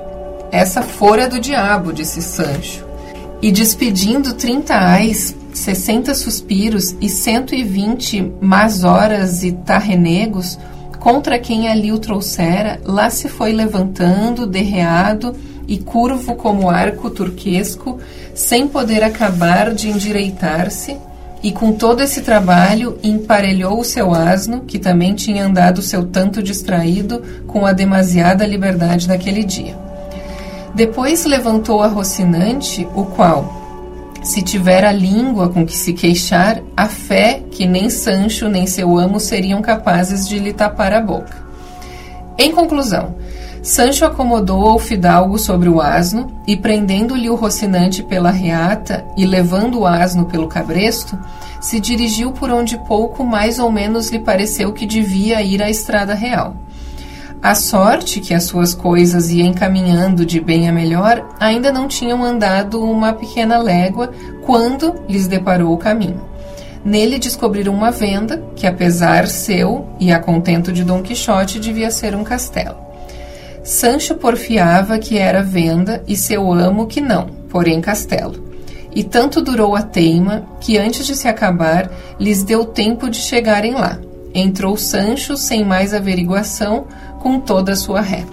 Essa 0.51 0.81
fora 0.81 1.27
do 1.27 1.39
diabo, 1.39 1.93
disse 1.93 2.21
Sancho. 2.21 2.85
E 3.41 3.51
despedindo 3.51 4.33
trinta 4.33 4.75
ais, 4.75 5.35
sessenta 5.53 6.15
suspiros 6.15 6.95
e 6.99 7.07
cento 7.07 7.53
e 7.53 7.63
vinte 7.63 8.33
más 8.41 8.83
horas 8.83 9.43
e 9.43 9.51
tarrenegos, 9.51 10.57
contra 10.99 11.39
quem 11.39 11.69
ali 11.69 11.91
o 11.91 11.99
trouxera, 11.99 12.79
lá 12.83 13.09
se 13.09 13.29
foi 13.29 13.53
levantando, 13.53 14.45
derreado, 14.45 15.35
e 15.69 15.77
curvo 15.77 16.35
como 16.35 16.67
arco 16.67 17.11
turquesco, 17.11 17.99
sem 18.33 18.67
poder 18.67 19.03
acabar 19.03 19.71
de 19.71 19.87
endireitar-se, 19.87 20.97
e 21.43 21.51
com 21.51 21.71
todo 21.71 22.01
esse 22.01 22.21
trabalho 22.21 22.97
emparelhou 23.03 23.79
o 23.79 23.83
seu 23.83 24.13
asno, 24.13 24.61
que 24.61 24.79
também 24.79 25.13
tinha 25.13 25.45
andado 25.45 25.81
seu 25.83 26.03
tanto 26.07 26.41
distraído 26.41 27.21
com 27.45 27.67
a 27.67 27.71
demasiada 27.71 28.45
liberdade 28.47 29.07
daquele 29.07 29.43
dia. 29.43 29.77
Depois 30.73 31.23
levantou 31.25 31.83
a 31.83 31.87
Rocinante, 31.87 32.87
o 32.95 33.05
qual, 33.05 33.59
se 34.23 34.41
tiver 34.41 34.83
a 34.83 34.91
língua 34.91 35.49
com 35.49 35.65
que 35.65 35.77
se 35.77 35.93
queixar, 35.93 36.61
a 36.75 36.87
fé 36.87 37.43
que 37.51 37.67
nem 37.67 37.91
Sancho 37.91 38.49
nem 38.49 38.65
seu 38.65 38.97
amo 38.97 39.19
seriam 39.19 39.61
capazes 39.61 40.27
de 40.27 40.39
lhe 40.39 40.51
tapar 40.51 40.93
a 40.93 40.99
boca. 40.99 41.37
Em 42.37 42.51
conclusão, 42.51 43.15
Sancho 43.61 44.05
acomodou 44.05 44.75
o 44.75 44.79
fidalgo 44.79 45.37
sobre 45.37 45.67
o 45.67 45.81
asno 45.81 46.31
e, 46.47 46.55
prendendo-lhe 46.55 47.29
o 47.29 47.35
rocinante 47.35 48.01
pela 48.01 48.31
reata 48.31 49.05
e 49.17 49.25
levando 49.25 49.79
o 49.79 49.85
asno 49.85 50.25
pelo 50.25 50.47
cabresto, 50.47 51.19
se 51.59 51.79
dirigiu 51.79 52.31
por 52.31 52.49
onde 52.49 52.77
pouco 52.87 53.23
mais 53.23 53.59
ou 53.59 53.69
menos 53.69 54.09
lhe 54.09 54.19
pareceu 54.19 54.71
que 54.71 54.85
devia 54.85 55.41
ir 55.41 55.61
à 55.61 55.69
estrada 55.69 56.13
real. 56.13 56.55
A 57.41 57.55
sorte 57.55 58.19
que 58.19 58.33
as 58.33 58.43
suas 58.43 58.73
coisas 58.73 59.29
ia 59.29 59.45
encaminhando 59.45 60.25
de 60.25 60.41
bem 60.41 60.67
a 60.67 60.73
melhor 60.73 61.25
ainda 61.39 61.71
não 61.71 61.87
tinham 61.87 62.23
andado 62.23 62.83
uma 62.83 63.13
pequena 63.13 63.57
légua 63.57 64.11
quando 64.45 64.95
lhes 65.07 65.27
deparou 65.27 65.73
o 65.73 65.77
caminho. 65.77 66.21
Nele 66.83 67.19
descobriram 67.19 67.73
uma 67.73 67.91
venda 67.91 68.43
que, 68.55 68.65
apesar 68.65 69.27
seu 69.27 69.85
e 69.99 70.11
a 70.11 70.19
contento 70.19 70.71
de 70.71 70.83
Dom 70.83 71.01
Quixote, 71.01 71.59
devia 71.59 71.91
ser 71.91 72.15
um 72.15 72.23
castelo. 72.23 72.88
Sancho 73.63 74.15
porfiava 74.15 74.97
que 74.97 75.17
era 75.17 75.43
venda 75.43 76.03
e 76.07 76.15
seu 76.15 76.51
amo 76.51 76.87
que 76.87 77.01
não, 77.01 77.27
porém 77.49 77.81
castelo. 77.81 78.49
E 78.93 79.03
tanto 79.03 79.41
durou 79.41 79.75
a 79.75 79.81
teima 79.81 80.47
que 80.59 80.77
antes 80.77 81.05
de 81.05 81.15
se 81.15 81.27
acabar 81.27 81.91
lhes 82.19 82.43
deu 82.43 82.65
tempo 82.65 83.09
de 83.09 83.17
chegarem 83.17 83.73
lá. 83.73 83.99
Entrou 84.33 84.77
Sancho 84.77 85.37
sem 85.37 85.63
mais 85.63 85.93
averiguação 85.93 86.87
com 87.19 87.39
toda 87.39 87.73
a 87.73 87.75
sua 87.75 88.01
ré. 88.01 88.25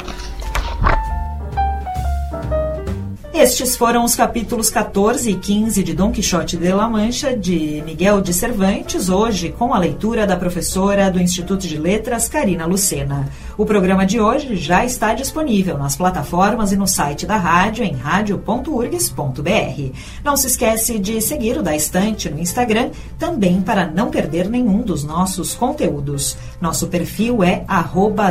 Estes 3.38 3.76
foram 3.76 4.02
os 4.02 4.16
capítulos 4.16 4.70
14 4.70 5.30
e 5.30 5.34
15 5.34 5.82
de 5.82 5.92
Dom 5.92 6.10
Quixote 6.10 6.56
de 6.56 6.72
la 6.72 6.88
Mancha, 6.88 7.36
de 7.36 7.82
Miguel 7.84 8.22
de 8.22 8.32
Cervantes, 8.32 9.10
hoje 9.10 9.54
com 9.58 9.74
a 9.74 9.78
leitura 9.78 10.26
da 10.26 10.38
professora 10.38 11.10
do 11.10 11.20
Instituto 11.20 11.68
de 11.68 11.76
Letras, 11.76 12.30
Karina 12.30 12.64
Lucena. 12.64 13.28
O 13.58 13.66
programa 13.66 14.06
de 14.06 14.18
hoje 14.18 14.56
já 14.56 14.86
está 14.86 15.12
disponível 15.12 15.76
nas 15.76 15.94
plataformas 15.94 16.72
e 16.72 16.76
no 16.76 16.86
site 16.86 17.26
da 17.26 17.36
rádio 17.36 17.84
em 17.84 17.94
radio.urgs.br. 17.94 19.92
Não 20.24 20.34
se 20.34 20.46
esquece 20.46 20.98
de 20.98 21.20
seguir 21.20 21.58
o 21.58 21.62
Da 21.62 21.76
Estante 21.76 22.30
no 22.30 22.40
Instagram, 22.40 22.88
também 23.18 23.60
para 23.60 23.86
não 23.86 24.10
perder 24.10 24.48
nenhum 24.48 24.80
dos 24.80 25.04
nossos 25.04 25.54
conteúdos. 25.54 26.38
Nosso 26.58 26.86
perfil 26.86 27.44
é 27.44 27.66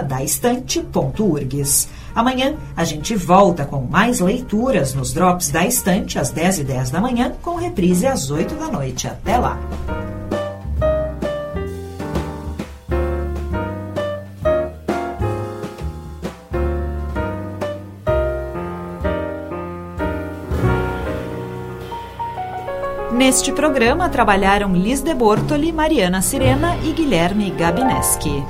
daestante.urgs. 0.07 1.89
Amanhã 2.16 2.55
a 2.78 2.86
gente 2.86 3.13
volta 3.13 3.66
com 3.66 3.82
mais 3.82 4.22
leituras 4.22 4.93
nos 4.93 5.13
Drops 5.13 5.49
da 5.49 5.68
Estante 5.68 6.18
às 6.18 6.32
10h10 6.32 6.89
da 6.91 7.01
manhã, 7.01 7.34
com 7.41 7.55
reprise 7.55 8.07
às 8.07 8.32
8 8.32 8.55
da 8.55 8.70
noite. 8.70 9.05
Até 9.05 9.38
lá! 9.38 9.59
Neste 23.11 23.51
programa 23.51 24.07
trabalharam 24.09 24.74
Liz 24.76 25.01
de 25.01 25.13
Bortoli, 25.13 25.72
Mariana 25.72 26.22
Sirena 26.22 26.78
e 26.84 26.91
Guilherme 26.91 27.49
Gabineski. 27.49 28.43